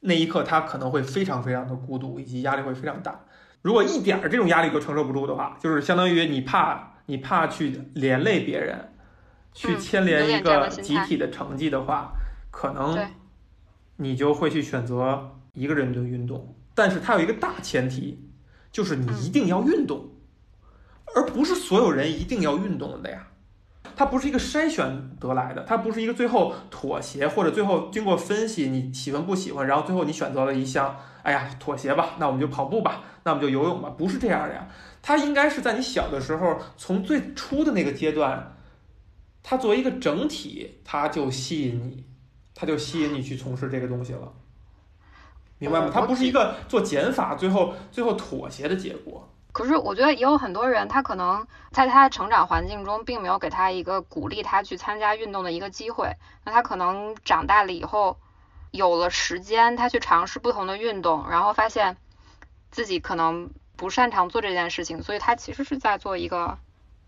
[0.00, 3.24] 那一刻他可能会非常非常的孤独，以及压力会非常大。
[3.62, 8.92] 如果一点儿这种压力都承受不住的话，就是相当于你怕你怕去连累别人，
[9.52, 12.12] 去牵连一个集体的成绩的话，
[12.50, 13.08] 可能
[13.96, 16.54] 你就会去选择一个人的运动。
[16.74, 18.28] 但是它有一个大前提，
[18.70, 20.10] 就是你一定要运动，
[21.14, 23.28] 而不是所有人一定要运动的呀。
[23.96, 34.68] 它不是一个筛选得来的，它不是一个最后妥协或者最后经过分析你喜欢不喜欢，然后最后你选择了一项，哎呀妥协吧，那我们就跑步吧，那我们就游泳吧，不是这样的呀。
[35.02, 38.56] 它应该是在你小的时候，从最初的那个阶段，
[39.42, 42.04] 它作为一个整体，它就吸引你，
[42.54, 44.32] 它就吸引你去从事这个东西了，
[45.58, 45.90] 明白吗？
[45.92, 49.28] 它不是一个做减法最后最后妥协的结果。
[49.54, 56.16] 可是我觉得也有很多人，他可能在他的成长环境中，并没有给他一个鼓励他去参加运动的一个机会。
[56.44, 58.18] 那他可能长大了以后，
[58.72, 61.96] 有了时间，他去尝试不同的运动，然后发现
[62.72, 66.58] 自己可能不擅长做这件事情，所以他其实是在做一个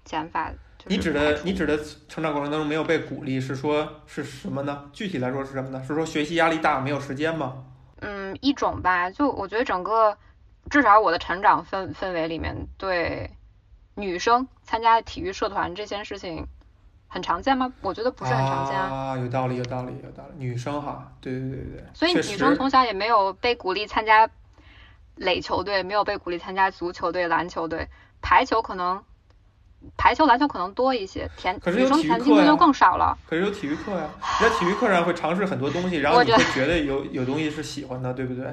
[0.04, 0.52] 减法。
[0.84, 1.76] 你指的你指的
[2.08, 4.88] 成长过程当中没有被鼓励，是说是什么呢？
[4.92, 5.82] 具体来说是什么呢？
[5.84, 7.64] 是说学习压力大，没有时间吗？
[8.02, 9.10] 嗯，一种吧。
[9.10, 10.16] 就我觉得整个。
[10.70, 13.30] 至少我的成长氛氛围里面，对
[13.94, 16.46] 女生参加体育社团这件事情
[17.08, 17.72] 很常见吗？
[17.80, 19.16] 我觉得不是很常见啊。
[19.18, 20.44] 有道理，有道理，有道理。
[20.44, 21.84] 女生哈，对对对对。
[21.94, 24.28] 所以女生从小也没有被鼓励参加
[25.14, 27.88] 垒球队，没有被鼓励参加足球队、篮球队、
[28.20, 29.02] 排球可能。
[29.96, 33.16] 排球、篮球可能多一些，田女生田径队就更少了。
[33.28, 34.08] 可是有体育课呀，
[34.40, 38.46] 你在体育课上会尝试很多东西，然后你会觉得有有东西是喜欢的，对不对？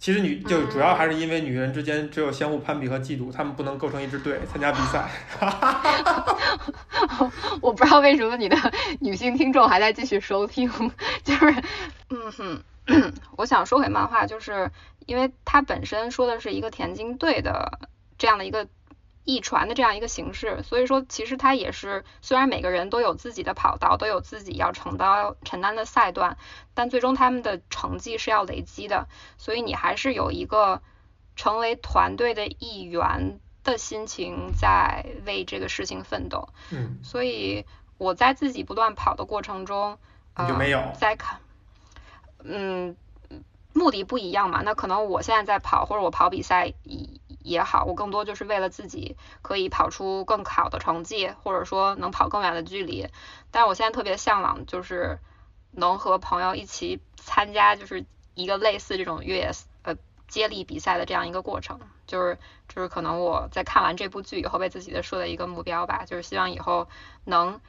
[0.00, 5.06] 其实女就主要还是因为女人之间只有相互攀比和嫉妒，她们不能构成一支队参加比赛。
[7.60, 8.56] 我不知道为什么你的
[9.00, 10.70] 女性听众还在继续收听，
[11.22, 11.54] 就是
[12.08, 12.62] 嗯哼，
[13.36, 14.70] 我想说回漫画，就是
[15.04, 17.78] 因为它本身说的是一个田径队的
[18.16, 18.66] 这样的一个。
[19.24, 26.38] 一传的这样一个形式，所以说其实它也是，虽然每个人都有自己的跑道，都有自己要承担承担的赛段，
[26.74, 30.80] 但最终他们的成绩是要累积的，所以你还是有一个
[31.36, 36.48] 成为团队的一员的心情在为这个事情奋斗。
[36.70, 37.66] 嗯，所以
[37.98, 39.98] 我在自己不断跑的过程中，
[40.48, 41.38] 有没有在看？
[42.42, 42.96] 嗯，
[43.74, 47.19] 目的不一样嘛，那可能我现在在跑，或者我跑比赛以。
[47.50, 53.08] 也好，我更多就是为了自己可以跑出更好的成绩，或者说能跑更远的距离。
[53.50, 55.18] 但是我现在特别向往，就是
[55.72, 59.50] 能和朋友一起参加，就是一个类似这种越野
[59.82, 59.96] 呃
[60.28, 61.80] 接力比赛的这样一个过程。
[62.06, 66.88] 就是就是可能我在看完这部剧以后，为自己的设的一个目标吧，就是希望以后
[67.24, 67.60] 能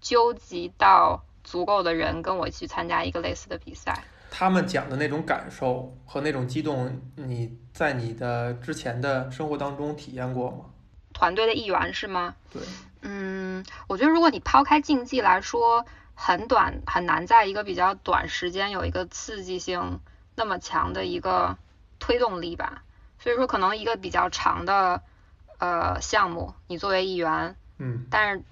[0.00, 4.04] 纠集到足够的人跟我一起参加一个类似的比赛。
[4.30, 10.64] 他们讲的那种感受和那种激动，你在你的之前的生活当中体验过吗？
[11.12, 12.36] 团队的一员是吗？
[12.52, 12.62] 对。
[13.02, 20.00] 嗯，我觉得如果你抛开竞技来说，很短很难在一个比较短时间有一个刺激性
[20.34, 21.56] 那么强的一个
[21.98, 22.82] 推动力吧。
[23.20, 25.02] 所以说，可能一个比较长的
[25.58, 28.42] 呃项目，你作为一员，嗯，但是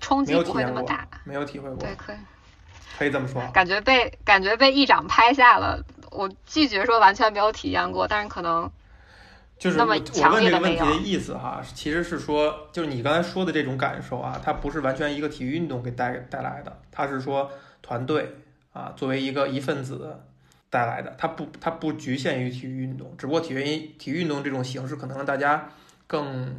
[0.00, 2.16] 冲击不会那么大，没有体会过，对，可以。
[3.02, 5.84] 可以这么说，感觉被感觉被议长拍下了。
[6.12, 8.70] 我拒绝说完全没有体验过，但是可能
[9.58, 18.36] 就是那么强烈的问题的意思哈，其实是说，就是你刚才说的这种感受啊，它不是完全一个体育运动给带带来的，它是说团队
[18.72, 20.20] 啊作为一个一份子
[20.70, 23.64] 带来的，它不它不局限于体育运动，只不过体育
[23.98, 25.68] 体育运动这种形式可能让大家
[26.06, 26.56] 更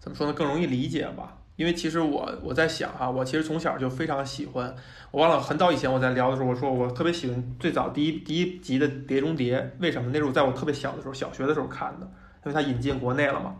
[0.00, 1.36] 怎么说呢，更容易理解吧。
[1.62, 4.74] 因为其实我我在想哈，我其实从小就非常喜欢。
[5.12, 10.10] 我忘了很早以前我在聊的时候，我说我特别喜欢最早第一第一集的《碟中谍》，为什么？
[10.12, 12.10] 那是我在我特别小的时候，小学的时候看的，
[12.44, 13.54] 因为它引进国内了嘛。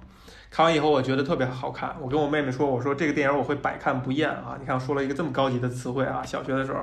[0.51, 4.57] 看完以后我觉得特别好看，我跟我妹妹说，我说这个电影我会百看不厌啊！
[4.59, 6.81] 你看我说了一个这么高级的词汇啊，小学的时候。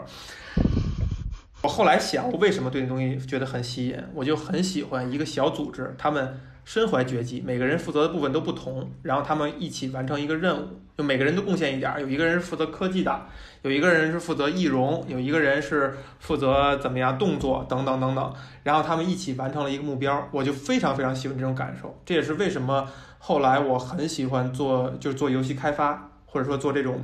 [1.62, 4.02] 我后来想，我为什么对那东西觉得很吸引？
[4.14, 6.40] 我就很喜欢一个小组织，他们。
[6.70, 11.92] 身怀绝技，每个人负责的部分都不同，然后他们一起完成一个任务，就每个人都贡献一点。
[12.00, 13.26] 有一个人是负责科技的，
[13.64, 18.34] 有一个人是负责易容，有一个人是负责怎么样动作等等等等。
[18.62, 22.00] 然后他们一起完成了一个目标，我就非常非常喜欢这种感受。
[22.06, 27.04] 这也是为什么后来我很喜欢做，就是做游戏开发，或者说做这种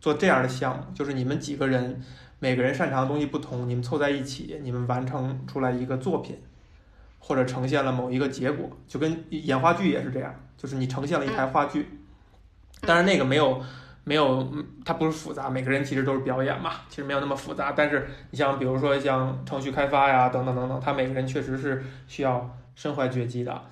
[0.00, 2.00] 做这样的项目，就是你们几个人
[2.38, 6.38] 每个人擅长的东西不同，你们凑在一起，你们完成出来一个作品。
[7.26, 11.88] 或者呈现了某一个结果，就跟演话剧也是这样，就是你呈现了一台话剧，
[12.82, 13.62] 但是那个没有
[14.04, 14.46] 没有，
[14.84, 17.72] 它不是复杂，每个人其实都是表演嘛，其实没有那么复杂。
[17.72, 23.62] 但是你像比如说像程序开发呀，等等等等，他每个人确实是需要身怀绝技的。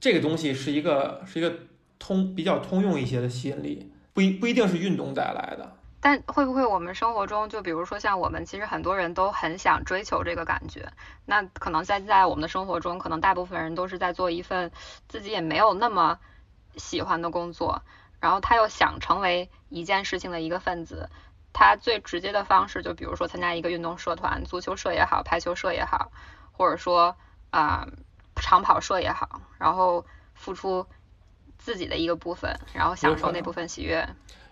[0.00, 1.52] 这个东西是一个是一个
[2.00, 5.76] 通比较通用一些的吸引力，不一不一定是运动带来的。
[6.06, 10.92] 但会不会我们生活中，就比如说像我们，其实很多人都很想追求这个感觉。
[11.24, 14.70] 那可能在在我们的生活中，可能大部分人都是在做一份
[15.08, 16.20] 自己也没有那么
[16.76, 17.82] 喜欢的工作，
[18.20, 21.10] 然后他又想成为一件事情的一个分子。
[21.52, 26.12] 他最直接的方式，就比如说参加一个运动社团，足球社也好，排球社也好，
[26.52, 27.16] 或者说
[27.50, 27.88] 啊
[28.36, 30.86] 长跑社也好，然后付出
[31.58, 34.08] 自己的一个部分，然后享受那部分喜悦。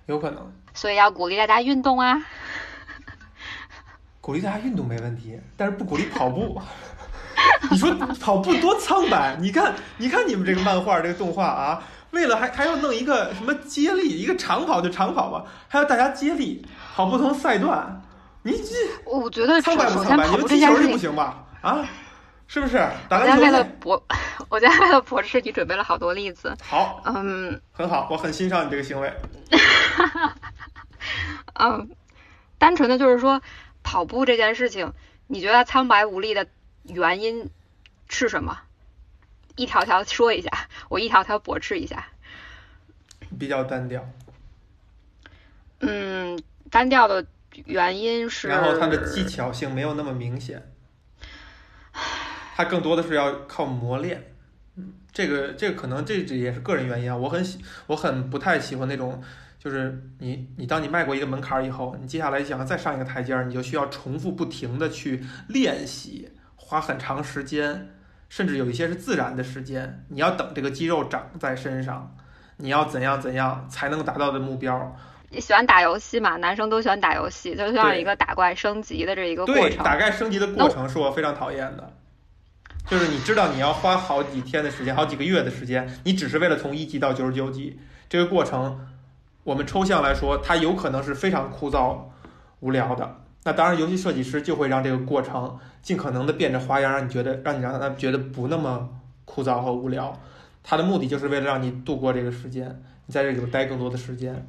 [0.06, 2.22] 有可能，所以要鼓励大家运动啊！
[4.20, 6.60] 鼓励大家运动没问题，但是不鼓励跑步。
[7.70, 9.36] 你说跑步多苍白？
[9.40, 18.02] 你看，你看你们这个漫画、这个动画啊，为了还还要弄一个什么接力，一个长跑就长跑吧，还要大家接力跑不同赛段，
[18.42, 20.28] 你这我觉得苍白不苍白？
[20.28, 21.44] 你们踢球就不行吧？
[21.60, 21.84] 啊？
[22.46, 22.76] 是不是？
[23.10, 24.02] 我家为了博，
[24.48, 26.56] 我家为了博士，你准备了好多例子。
[26.62, 29.12] 好，嗯，很好，我很欣赏你这个行为。
[31.54, 31.90] 嗯，
[32.58, 33.40] 单纯的就是说，
[33.82, 34.92] 跑步这件事情，
[35.26, 36.46] 你觉得苍白无力的
[36.84, 37.50] 原因
[38.08, 38.58] 是什么？
[39.56, 40.50] 一条条说一下，
[40.88, 42.08] 我一条条驳斥一下。
[43.38, 44.06] 比较单调。
[45.80, 46.40] 嗯，
[46.70, 47.24] 单调的
[47.64, 50.73] 原因是，然后它的技巧性没有那么明显，
[52.56, 54.22] 它更多的是要靠磨练。
[54.76, 57.16] 嗯，这个这个可能这这也是个人原因啊。
[57.16, 59.20] 我很喜，我很不太喜欢那种，
[59.58, 67.90] 就是你你当你迈过一个门槛以后，你接下来想要再上一个台阶儿，你就需要重复不停的去练习，花很长时间，
[68.28, 72.16] 甚至有一些是自然的时间，你要等这个肌肉长在身上，
[72.56, 74.96] 你要怎样怎样才能达到的目标。
[75.30, 76.36] 你喜欢打游戏嘛？
[76.36, 79.68] 男生都喜欢打游戏，就像一个打怪升级的这一个过程。
[79.68, 81.92] 对，打怪升级的过程是我非常讨厌的。
[82.88, 87.78] 就是你知道你要花好几天的时间，好几个月的时间，你只是为了从一级到九十九级，
[88.08, 88.86] 这个过程，
[89.42, 91.96] 我们抽象来说，它有可能是非常枯燥
[92.60, 93.20] 无聊的。
[93.44, 98.88] 那当然，游戏设计师就会让这个过程尽可能的变着花样，让你觉得，让你让他觉得不那么
[99.24, 100.18] 枯燥和无聊。
[100.62, 104.46] 他的目的就是为了让你度过这个时间，你在这里头待更多的时间。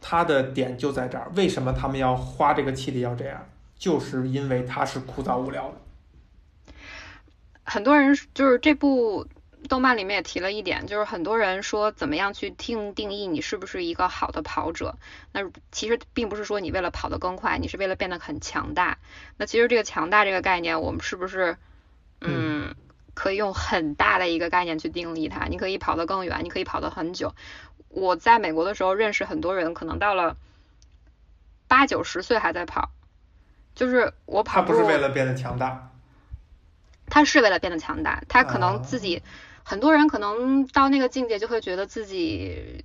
[0.00, 3.46] 他的点就在这儿，为什么他们要花这个气力要这样？
[3.78, 5.74] 就是因为它是枯燥无聊的。
[7.64, 9.26] 很多人就是这部
[9.68, 14.98] 动漫里面也提了一点，就是很多人说怎么样去定定义你是不是一个好的跑者？
[15.32, 15.40] 那
[15.72, 18.98] 其实并不是说你为了跑得更快，你是为了变得很强大。
[19.38, 21.56] 那其实这个强大这个概念，我们是不是
[22.20, 22.74] 嗯
[23.14, 25.46] 可以用很大的一个概念去定义它？
[25.46, 27.34] 你可以跑得更远，你可以跑得很久。
[27.88, 30.36] 我在美国的时候认识很多人，可能到了
[31.68, 32.90] 八九十岁还在跑，
[33.74, 34.72] 就是我跑步。
[34.72, 35.90] 他不是为了变得强大。
[37.06, 39.22] 他是为了变得强大，他可能自己
[39.62, 42.84] 很多人可能到那个境界就会觉得自己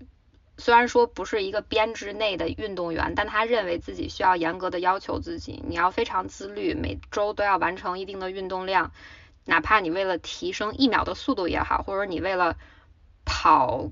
[0.58, 8.92] 虽然说不是一个编制内的运动员，但他认为自己需要严格的要求自己，你要非常自律，每周都要完成一定的运动量，
[9.46, 12.58] 哪怕你为了提升一秒的速度也好，或者你为了
[13.24, 13.90] 跑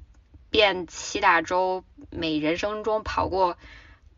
[0.50, 3.58] 遍七大洲，每人生中跑过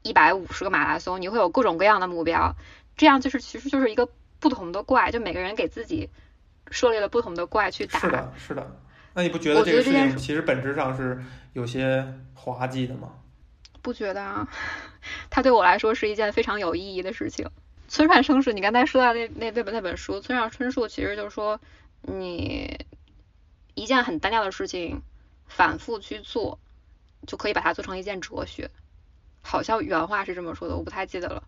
[0.01, 2.55] 一百五十个马拉松，你会有各种各样的目标，
[2.97, 4.09] 这样就是其实就是一个。
[4.39, 6.09] 不同的怪，就每个人给自己
[6.71, 7.99] 设立了不同的怪去打。
[7.99, 8.79] 是的，是的。
[9.13, 11.21] 那你不觉得这个事情其实本质上是
[11.53, 13.13] 有些滑稽的吗？
[13.81, 14.47] 不觉得啊，
[15.29, 17.49] 它对我来说是一件非常有意义的事情。
[17.87, 21.59] 村上春树，你刚才说到那那那本那本书，村上春树其实就是说，
[22.01, 22.85] 你
[23.73, 25.01] 一件很单调的事情
[25.47, 26.59] 反复去做，
[27.25, 28.69] 就可以把它做成一件哲学。
[29.41, 31.43] 好像原话是这么说的，我不太记得了。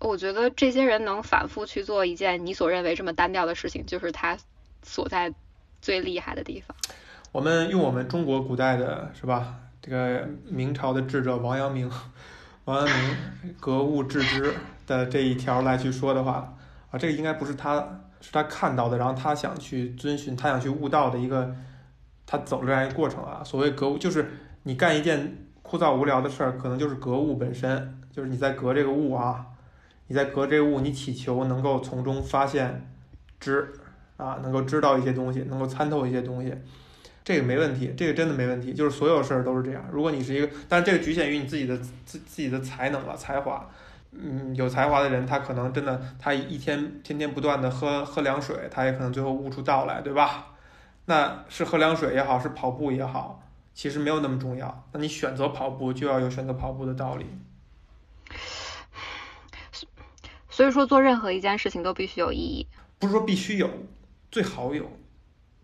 [0.00, 4.36] 我觉得这些人能反复去做一件你所认为这么单调的事情，就是他
[4.82, 5.32] 所在
[5.82, 6.74] 最厉害的地方。
[7.32, 9.56] 我们用我们中国古代的是吧？
[9.82, 11.90] 这个明朝的智者王阳明，
[12.64, 14.54] 王阳明格物致知
[14.86, 16.56] 的这一条来去说的话
[16.90, 21.54] 啊，这个应该不是他是他看到的，然后他想去遵循，他想去悟道的一个
[22.26, 23.42] 他走这样一个过程啊。
[23.44, 24.30] 所谓格物，就是
[24.62, 29.46] 你干一件枯燥无聊的事儿，可能就是格物本身，就是你在格这个物啊。
[30.10, 32.84] 你在隔这个物，你祈求能够从中发现
[33.38, 33.72] 知
[34.16, 36.52] 啊，能够知道一些东西，能够参透一些东西，
[37.22, 38.74] 这个没问题，这个真的没问题。
[38.74, 39.88] 就是所有事儿都是这样。
[39.92, 43.70] 如果你是一个，但是这个局限于你自己的自自己的才能了，才华。
[44.10, 50.48] 嗯，有才华的人，他可能真的，他一天天天不断的喝喝凉水，他也可能最后悟出道来，对吧？
[51.04, 53.40] 那是喝凉水也好，是跑步也好，
[53.72, 54.84] 其实没有那么重要。
[54.90, 57.26] 那你选择跑步，就要有选择跑步的道理。
[60.60, 62.68] 所以说，做任何一件事情都必须有意义。
[62.98, 63.70] 不是说必须有，
[64.30, 64.92] 最好有。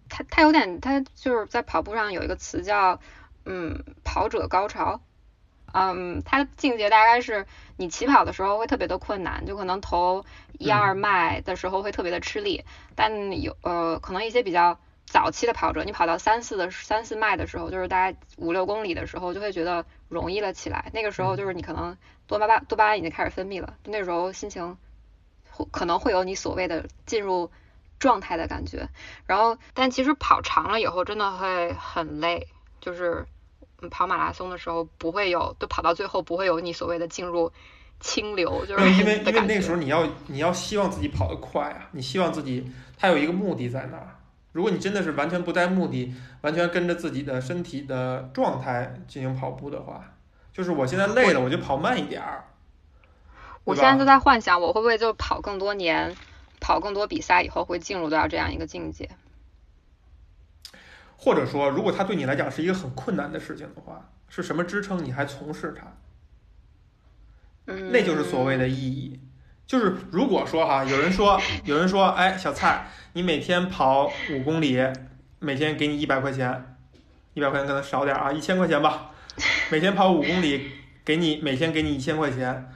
[0.08, 2.98] 他他有点，他就是在跑步上有一个词叫，
[3.44, 5.02] 嗯，跑者高潮。
[5.74, 7.44] 嗯，他的境界大概是
[7.76, 10.24] 你起跑的时候会特别的困难，就可能头
[10.58, 12.64] 一二迈的时候会特别的吃力。
[12.94, 20.90] 但有呃，可能一些比较早期的跑者，你跑到三四的三四迈的时候，就是大概五六公里的时候，就会觉得容易了起来。
[20.94, 24.78] 那个时候就是你可能多巴胺多巴胺已经开始分泌了，那时候心情。
[25.64, 27.50] 可能会有你所谓的进入
[27.98, 28.88] 状态的感觉，
[29.26, 32.46] 然后但其实跑长了以后真的会很累，
[32.80, 33.24] 就是
[33.90, 37.50] 跑马拉松的时候不会有，就跑到最后不会有你所谓的进入
[38.00, 44.16] 清流，就是因为因为那个时候你要你要希望自己跑得快啊，你希望自己它有一个目的在那儿。
[44.52, 50.14] 如果你真的是完全不带目的，完全跟着自己的身体的状态进行跑步的话，
[50.50, 52.44] 就是我现在累了，我就跑慢一点儿。
[53.66, 56.14] 我现在就在幻想，我会不会就跑更多年，
[56.60, 59.10] 跑更多比赛以后会进入到这样一个境界？
[61.16, 65.84] 或者说，如果它对你来讲是一个很困难的事情的话，是什么支撑你还从事它？
[67.66, 69.18] 嗯，那就是所谓的意义。
[69.66, 74.80] 就是如果说哈，有人说有人说，哎，小蔡，你每天跑五公里，
[75.40, 76.76] 每天给你一百块钱，
[77.34, 79.10] 一百块钱可能少点啊，一千块钱吧，
[79.72, 80.70] 每天跑五公里，
[81.04, 82.72] 给你每天给你一千块钱，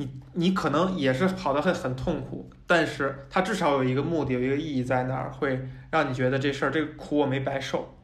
[0.00, 7.96] 你你可能也是跑得很很痛苦，但是它至少有一个目的，有一个意义在那儿，会让你觉得这事儿这个苦我没白受。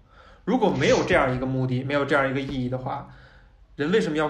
[0.45, 3.09] 如果没有这样一个目的，没有这样一个意义的话，
[3.77, 4.29] 人为什么要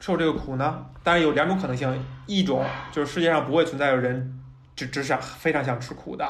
[0.00, 0.86] 受这个苦呢？
[1.04, 4.40] 当然有两种可能性，一种就是世界上不会存在有人
[4.74, 6.28] 只只想非常想吃苦的，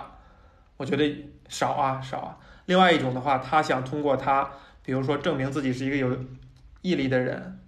[0.77, 2.39] 我觉得少啊少啊。
[2.67, 4.51] 另外一种的话，他想通过他，
[4.85, 6.15] 比如说证明自己是一个有
[6.83, 7.59] 毅力的人，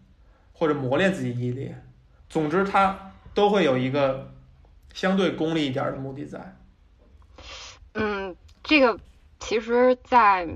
[0.53, 1.75] 或者磨练自己毅力，
[2.31, 4.33] 总之他都会有一个
[4.95, 6.57] 相对功利一点的目的在。
[7.93, 8.99] 嗯，这个
[9.39, 10.49] 其实，在。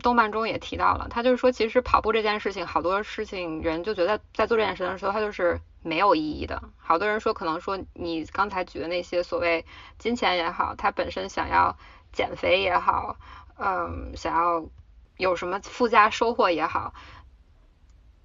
[0.00, 6.62] 动漫中也提到了，他就是说，其实跑步这件事情，好多事情人就觉得在做这件事情的时候，他就是没有意义的。
[6.76, 9.66] 好多人说，可能说你刚才举的那些所谓
[9.98, 11.76] 金钱也好，他本身想要
[12.12, 13.16] 减肥也好，
[13.58, 14.64] 嗯，想要
[15.16, 16.94] 有什么附加收获也好，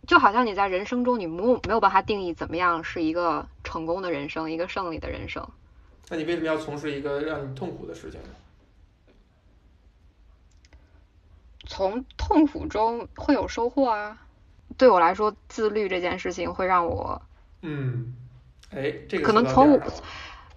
[0.08, 5.48] 就好像你在人生中，你没没有办法定义怎么样是一个成功的人生，一个胜利的人生。
[6.10, 8.30] 那你为什么要从事一个让你痛苦的事情呢？
[11.66, 14.22] 从痛苦中会有收获啊！
[14.78, 17.22] 对我来说，自律这件事情会让我，
[17.62, 18.14] 嗯，
[18.70, 19.82] 哎，这个可能从我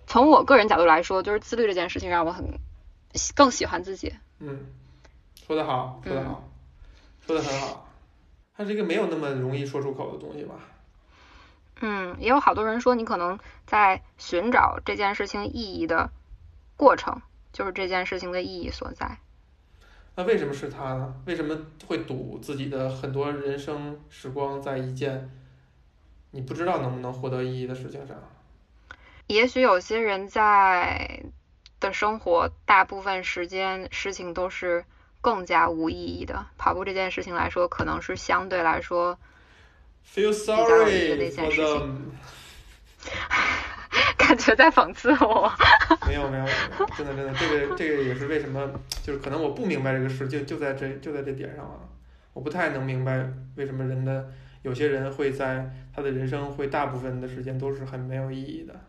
[0.09, 2.59] 从我个人角度来说，就是自律这件事情让我很
[3.37, 4.13] 更喜欢自己。
[4.41, 4.67] 嗯，
[5.47, 6.49] 说得好，说得好，
[7.25, 7.86] 说的很好。
[8.57, 10.55] 它是一个没有那么容易说出口的东西吧？
[11.83, 16.11] 嗯，也有好多人说，你可能在寻找这件事情意义的
[16.77, 17.21] 过程，
[17.53, 19.19] 就是这件事情的意义所在。
[20.15, 21.15] 那为什么是他呢？
[21.27, 21.55] 为什么
[21.87, 25.31] 会赌自己的很多人生时光在一件
[26.31, 28.17] 你不知道能不能获得意义的事情上？
[29.27, 31.23] 也许有些人在
[31.79, 34.87] 的生活大部分时间事情都是
[35.27, 36.47] 更加无意义的。
[36.57, 39.19] 跑步这件事情来说，可能是相对来说
[40.15, 42.13] 比较有意义的一件事情。
[44.17, 45.53] 感觉在讽刺我。
[46.07, 46.47] 没有没有，
[46.97, 48.71] 真的真的，这个这个也是为什么，
[49.03, 51.81] 就是可能我不明白这个事，就就在这就在这点上了。
[52.33, 54.31] 我不太能明白为什么人的
[54.63, 58.81] 有些人会在他的人生会大部分的时间都是很没有意义的。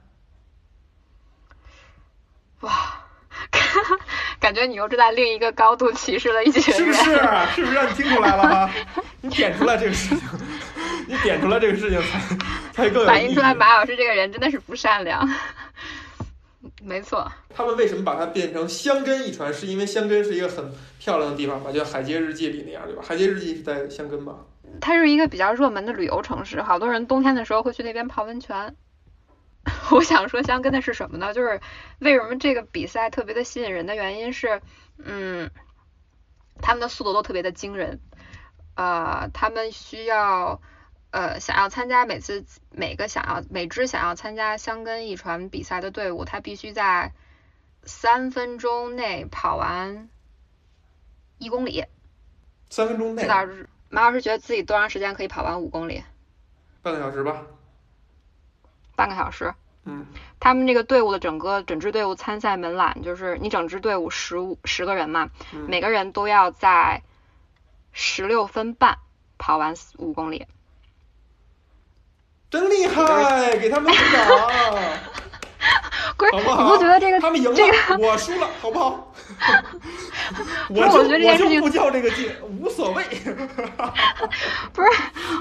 [2.59, 3.07] 哇，
[4.39, 6.77] 感觉你又是在另一个高度歧视了一群人。
[6.77, 7.15] 是不是？
[7.55, 8.69] 是不是让你听出来了？
[9.21, 10.19] 你点出来这个事情，
[11.07, 11.99] 你点出来这个事情
[12.71, 15.27] 才才更反映出来马老师这个人真的是不善良。
[16.83, 17.29] 没错。
[17.53, 19.51] 他们为什么把它变成香根一传？
[19.53, 21.71] 是因为香根是一个很漂亮的地方吧？
[21.71, 23.01] 就像《海街日记》里那样，对吧？
[23.05, 24.35] 《海街日记》是在香根吧？
[24.79, 28.75] 它是一个比较热门的旅游城市，好多人冬天的时候会去那边泡温泉。
[29.91, 31.33] 我想说香根的是什么呢？
[31.33, 31.61] 就是
[31.99, 34.61] 为什么这个比赛特别的吸引人的原因是，
[34.97, 35.49] 嗯，
[36.61, 37.99] 他们的速度都特别的惊人，
[38.75, 40.61] 呃，他们需要。
[41.09, 47.13] 呃，想要参加每次每个想要每支想要参加香根一传比赛的队伍，他必须在
[47.83, 50.09] 三分钟内跑完
[51.37, 51.85] 一公里。
[52.69, 53.25] 三分钟内。
[53.89, 56.03] 马老师觉得自己多长时间可以跑完五公里？
[56.81, 57.41] 半个小时吧。
[58.97, 59.55] 半个小时。
[59.87, 60.05] 嗯。
[60.39, 65.29] 他们这个队伍的整个整支队伍参赛门槛就是你整支队伍十五十个人嘛，
[65.67, 67.01] 每个人都要在
[67.91, 68.97] 十六分半
[69.37, 70.45] 跑完五公里。
[72.49, 74.27] 真厉害，给他们鼓掌。
[76.17, 77.57] 不是，你不觉得这个他们赢了，
[77.99, 79.13] 我输了，好不好？
[80.69, 83.03] 我我觉得这件事情不较这个劲，无所谓。
[84.73, 84.89] 不是，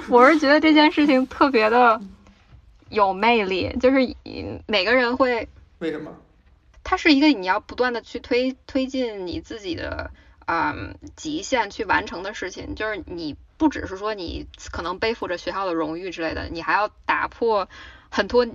[0.08, 2.00] 我是觉得这件事情特别的
[2.96, 4.16] 有魅力，就是
[4.66, 6.16] 每个人会为什么？
[6.82, 10.10] 它是一个你要不断的去推推进你自己的
[10.46, 13.36] 嗯极限去完成的事情，就是你。
[13.58, 17.70] 不只是说你可能背负着学校的荣誉之类的，你还要打破
[18.10, 18.46] 很多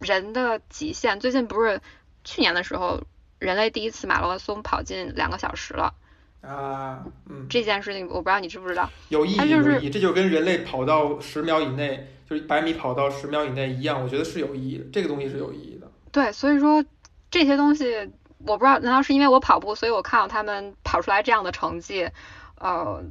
[0.00, 1.20] 人的极限。
[1.20, 1.80] 最近不是
[2.24, 3.04] 去年的时候，
[3.38, 5.94] 人类第一次马拉松跑进两个小时了
[6.42, 15.86] 啊，嗯，这件事情我不知道你知不知道，有意义，有意义，这就跟人类跑到十秒以内，就是百米跑到十秒以内一样，我觉得是有意义的，这个东西是有意义的。
[16.10, 16.84] 对，所以说
[17.30, 22.08] 这些东西我不知道，难道是因为我跑步，所以我看到他们跑出来这样的成绩，
[22.58, 23.02] 呃。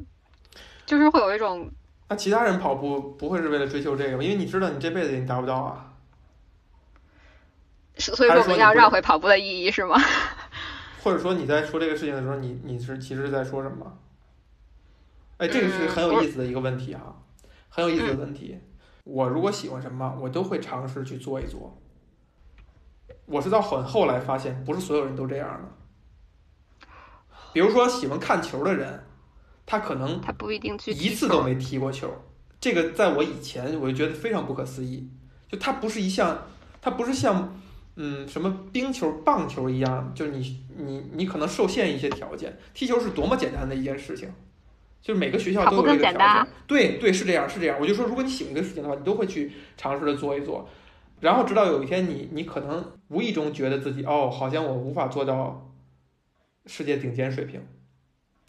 [0.84, 1.72] 就是会有一种，
[2.10, 4.24] 那其他人跑步不会是为了追求这个吗？
[4.24, 5.94] 因为你知道你这辈子你达不到啊。
[7.98, 9.96] 所以说我们要绕回跑步的意义是吗？
[11.04, 13.98] 或者说你在说这个事情的时候，你你是其实是在说什么？
[15.38, 17.24] 哎，这个是很有意思的一个问题哈，
[17.70, 18.60] 很有意思的问题。
[19.04, 21.82] 我如果喜欢什么，我都会尝试去做一做。
[23.26, 26.88] 我是到很后来发现，不是所有人都这样的。
[27.54, 29.04] 比如说喜欢看球的人，
[29.66, 32.14] 他可能他不一定去一次都没踢过球，
[32.60, 35.10] 这个在我以前我就觉得非常不可思议。
[35.50, 36.46] 就他不是一项，
[36.80, 37.60] 他不是像
[37.96, 42.58] 嗯什么冰球、棒球一样，就是你你你可能受限一些条件。
[42.74, 44.32] 踢球是多么简单的一件事情，
[45.02, 46.48] 就是每个学校都有这个条件。
[46.68, 47.78] 对对，是这样是这样。
[47.80, 50.68] 我就说，如果你喜欢一个事情的话，你都会去尝试着做一做。
[51.20, 55.72] 然后直到有一天，你你可能无意中觉得自己哦，好像我无法做到
[56.66, 57.62] 世界顶尖水平，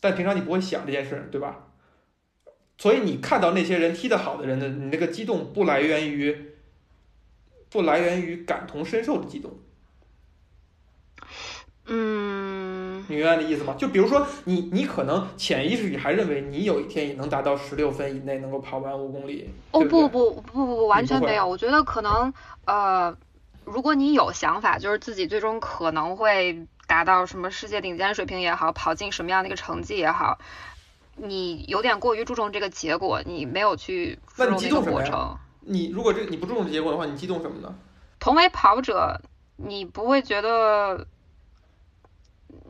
[0.01, 1.67] 但平常你不会想这件事，对吧？
[2.79, 6.52] 所以你看到那些人踢得好的人的，你那个激动不来源于
[7.73, 9.51] 不来源于感同身受的激动。
[11.87, 13.75] 嗯，你明白的意思吗？
[13.77, 19.51] 就比如说你，你可能潜意识里还认为你有一天也能达到十六分以内能够跑完五公里。
[19.73, 21.45] 哦不不不不不，完全没有。
[21.47, 22.33] 我觉得可能
[22.67, 23.17] 呃，
[23.65, 30.39] 如果你有想法，就是自己最终可能会达到什么世界顶尖水平也好，跑进什么样的一个成绩也好，
[31.17, 35.37] 你有点过于注重这个结果，你没有去注重那个过程。
[35.65, 37.75] 你如果这你不注重结果的话，你激动什么呢？
[38.19, 39.21] 同为跑者，
[39.57, 41.07] 你不会觉得。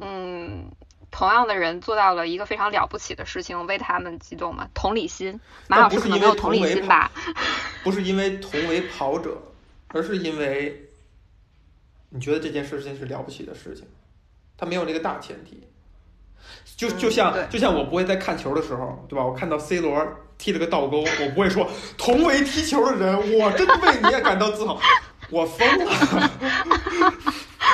[0.00, 0.70] 嗯，
[1.10, 4.68] 同样的人做到了一个非常了不起的事情，为他们激动吗？
[4.74, 5.38] 同理心，
[5.68, 7.10] 马老师可能没有同理心吧？
[7.84, 9.36] 不是因为同为跑者，
[9.88, 10.88] 而是因为
[12.10, 13.86] 你觉得这件事情是了不起的事情，
[14.56, 15.62] 他没有那个大前提。
[16.76, 19.24] 就就像就像我不会在看球的时候，对吧？
[19.24, 19.94] 我看到 C 罗
[20.42, 24.76] 踢了个倒钩，我不会说同为踢球的人，我真为你也感到自豪。
[25.30, 26.30] 我疯了，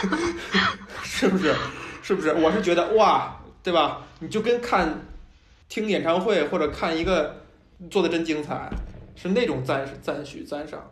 [1.02, 1.56] 是不是？
[2.02, 2.34] 是不是？
[2.34, 4.02] 我是觉得哇，对吧？
[4.18, 5.00] 你就跟看
[5.66, 7.42] 听演唱会或者看一个
[7.90, 8.68] 做的真精彩，
[9.16, 10.90] 是那种赞赞许赞赏，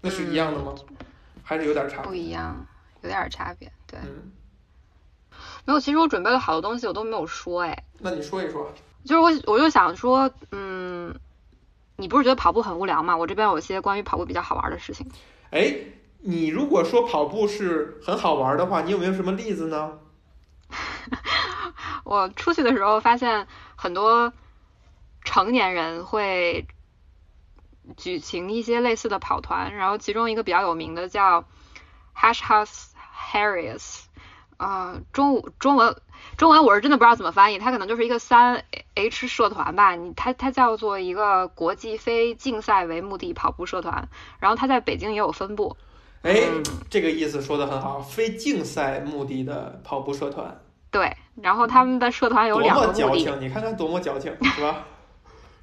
[0.00, 0.74] 那是一样的吗？
[1.42, 2.00] 还是有点差？
[2.00, 2.66] 不一样，
[3.02, 3.70] 有点差别。
[3.86, 4.00] 对，
[5.66, 5.78] 没有。
[5.78, 7.84] 其实我准备了好多东西，我都没有说哎。
[7.98, 8.72] 那你说一说。
[9.04, 11.18] 就是我，我就想说，嗯，
[11.96, 13.16] 你不是觉得跑步很无聊吗？
[13.16, 15.10] 我这边有一些关于跑步比较好玩的事情。
[15.50, 15.74] 哎，
[16.20, 19.98] 你如果说跑步是很好玩的话，你有没有什么例子呢？
[22.04, 23.46] 我出去的时候发现
[23.76, 24.32] 很多
[25.24, 26.66] 成年人会
[27.96, 31.44] 举行一些类似的跑团，然后其中一个比较有名的叫
[32.16, 32.86] Hash House
[33.32, 34.01] Harriers，
[34.56, 35.96] 啊，中中文
[36.36, 45.76] 中文我是真的不知道怎么翻译，它可能就是一个三 H 社团吧，你它它叫做一个国际非竞赛为目的跑步社团，然后它在北京也有分部。
[46.22, 46.36] 哎，
[46.88, 50.60] 这个意思说的很好，非竞赛目的的跑步社团。
[50.92, 53.00] 对，然后他们的社团有两个目的。
[53.00, 53.40] 多么矫情！
[53.40, 54.84] 你看看多么矫情，是吧？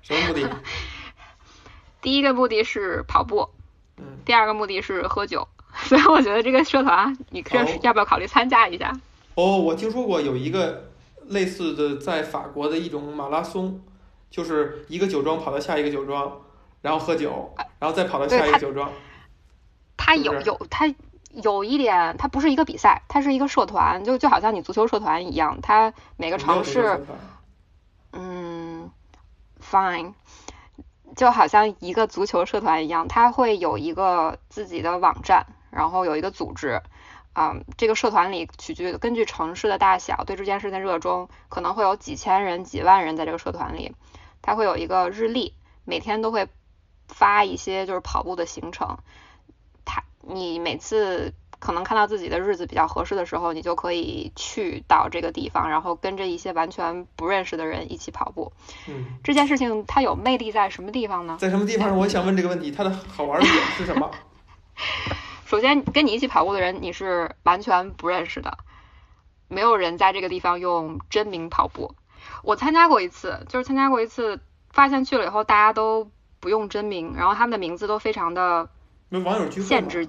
[0.01, 0.49] 什么目的？
[2.01, 3.47] 第一个目的是跑步，
[3.97, 5.47] 嗯，第二个目的是喝酒。
[5.85, 8.91] 所以我觉得这个社团，你这要不要考虑参加一下？
[9.35, 10.89] 哦，我听说过有一个
[11.27, 13.79] 类似的，在法国的一种马拉松，
[14.29, 16.41] 就是一个酒庄跑到下一个酒庄，
[16.81, 18.89] 然后喝酒，然后再跑到下一个酒庄。
[19.95, 20.93] 他有有他
[21.31, 27.05] 有一点，他不是一个比赛，他是一个社团，就就好像你足球社团一样，他每个城市，
[28.11, 28.89] 嗯
[29.61, 30.13] ，fine，
[31.15, 36.81] 就好像一个足球社团一样，它会有一个自己的网站，然后有一个组织，
[37.33, 43.93] 啊，这个社团里取决根据城市的大小，对这件事的热衷，可能会有几千人、几万人在这个社团里，
[44.41, 45.53] 他会有一个日历，
[45.85, 46.47] 每天都会
[47.07, 48.97] 发一些就是跑步的行程。
[50.21, 58.51] 你每次可能看到自己的日子比较合适的时候，你就可以去到这个地方，然后跟着一些完全不认识的人一起跑步。
[58.87, 61.37] 嗯，这件事情它有魅力在什么地方呢？
[61.39, 61.97] 在什么地方？
[61.97, 64.11] 我想问这个问题，它的好玩的点是什么？
[65.49, 68.59] 首先，跟你一起跑步的人你是完全不认识的，
[69.47, 71.95] 没有人在这个地方用真名跑步。
[72.43, 74.39] 我参加过一次，就是参加过一次，
[74.69, 78.69] 发现去了以后大家都不用真名，然后他们的名字都非常的。
[79.09, 80.07] 那网友聚会限制，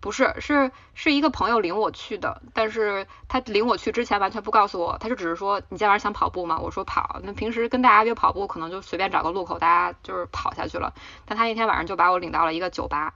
[0.00, 6.58] 不是，是是一个朋友领我去的，但是他领我去之前完全不告诉我，他就只是说你今天晚上想跑步吗？
[6.58, 7.20] 我说跑。
[7.22, 10.94] 那平时跟大家约跑步，可能就随便找个路口，大家就是跑下去了。
[11.26, 13.12] 但他那天晚上就把我领到了一个酒吧，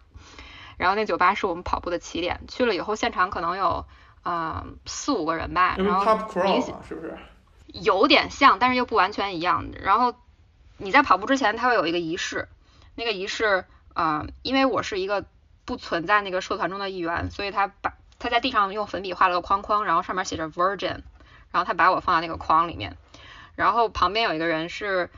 [0.76, 2.40] 然后那酒吧是我们跑步的起点。
[2.48, 3.86] 去了以后，现场可能有
[4.24, 7.16] 嗯四五个人吧，然后明显是不是
[7.66, 9.66] 有点像，但是又不完全一样。
[9.82, 10.14] 然后
[10.76, 12.48] 你在跑步之前，他会有一个仪式，
[12.94, 13.64] 那个仪式。
[13.94, 15.26] 嗯，因为我是一个
[15.66, 21.02] 不存在那个社团中的一员，所以他把他在地上用粉笔画了个框框，然后上面写着 Virgin，
[21.50, 22.96] 然后他把我放在那个框里面，
[23.54, 25.10] 然后旁边有一个人是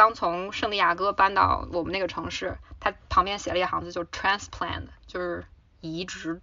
[0.00, 5.44] 刚从圣地亚哥搬到我们那个城市，他旁边写了一行字，就 transplant，就是
[5.82, 6.40] 移植，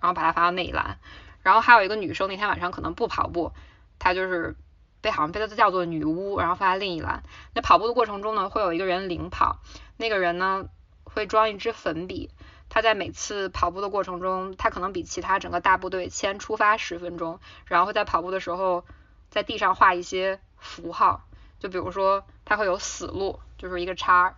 [0.00, 1.00] 然后把它发到那一栏。
[1.42, 3.50] 然后还有一个女生那天晚上可能不跑步，
[3.98, 4.54] 她就是
[5.00, 7.24] 被好像被她叫做女巫，然后发在另一栏。
[7.52, 9.58] 那跑步的过程中呢，会有一个人领跑，
[9.96, 10.66] 那个人呢
[11.02, 12.30] 会装一支粉笔，
[12.68, 18.84] 他在每次跑步的过程中，他可能比其他整个大部队先出发十分钟，然后会在跑步的时候
[19.30, 21.22] 在地上画一些符号，
[21.60, 24.34] 就比如说它会有死路，就是一个叉，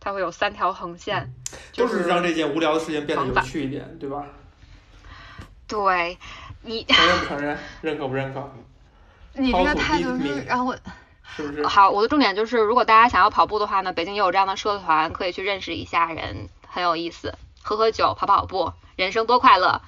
[0.00, 1.32] 它会有三条横线，
[1.72, 4.26] 就是让这件无聊的事情变得有趣一点，对吧？
[5.66, 6.18] 对。
[6.66, 7.58] 你承认不承认？
[7.82, 8.50] 认可不认可？
[9.34, 10.74] 你这个态度是让我
[11.36, 11.66] 是不是？
[11.66, 19.82] 好，我的重点就是，如果大家想要跑步的话呢，北京也有这样的社团，可以去认识一下人，很有意思，喝喝酒，跑跑步，人生多快乐。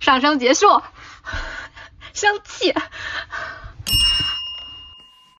[0.00, 0.66] 上升结束，
[2.12, 2.74] 生气。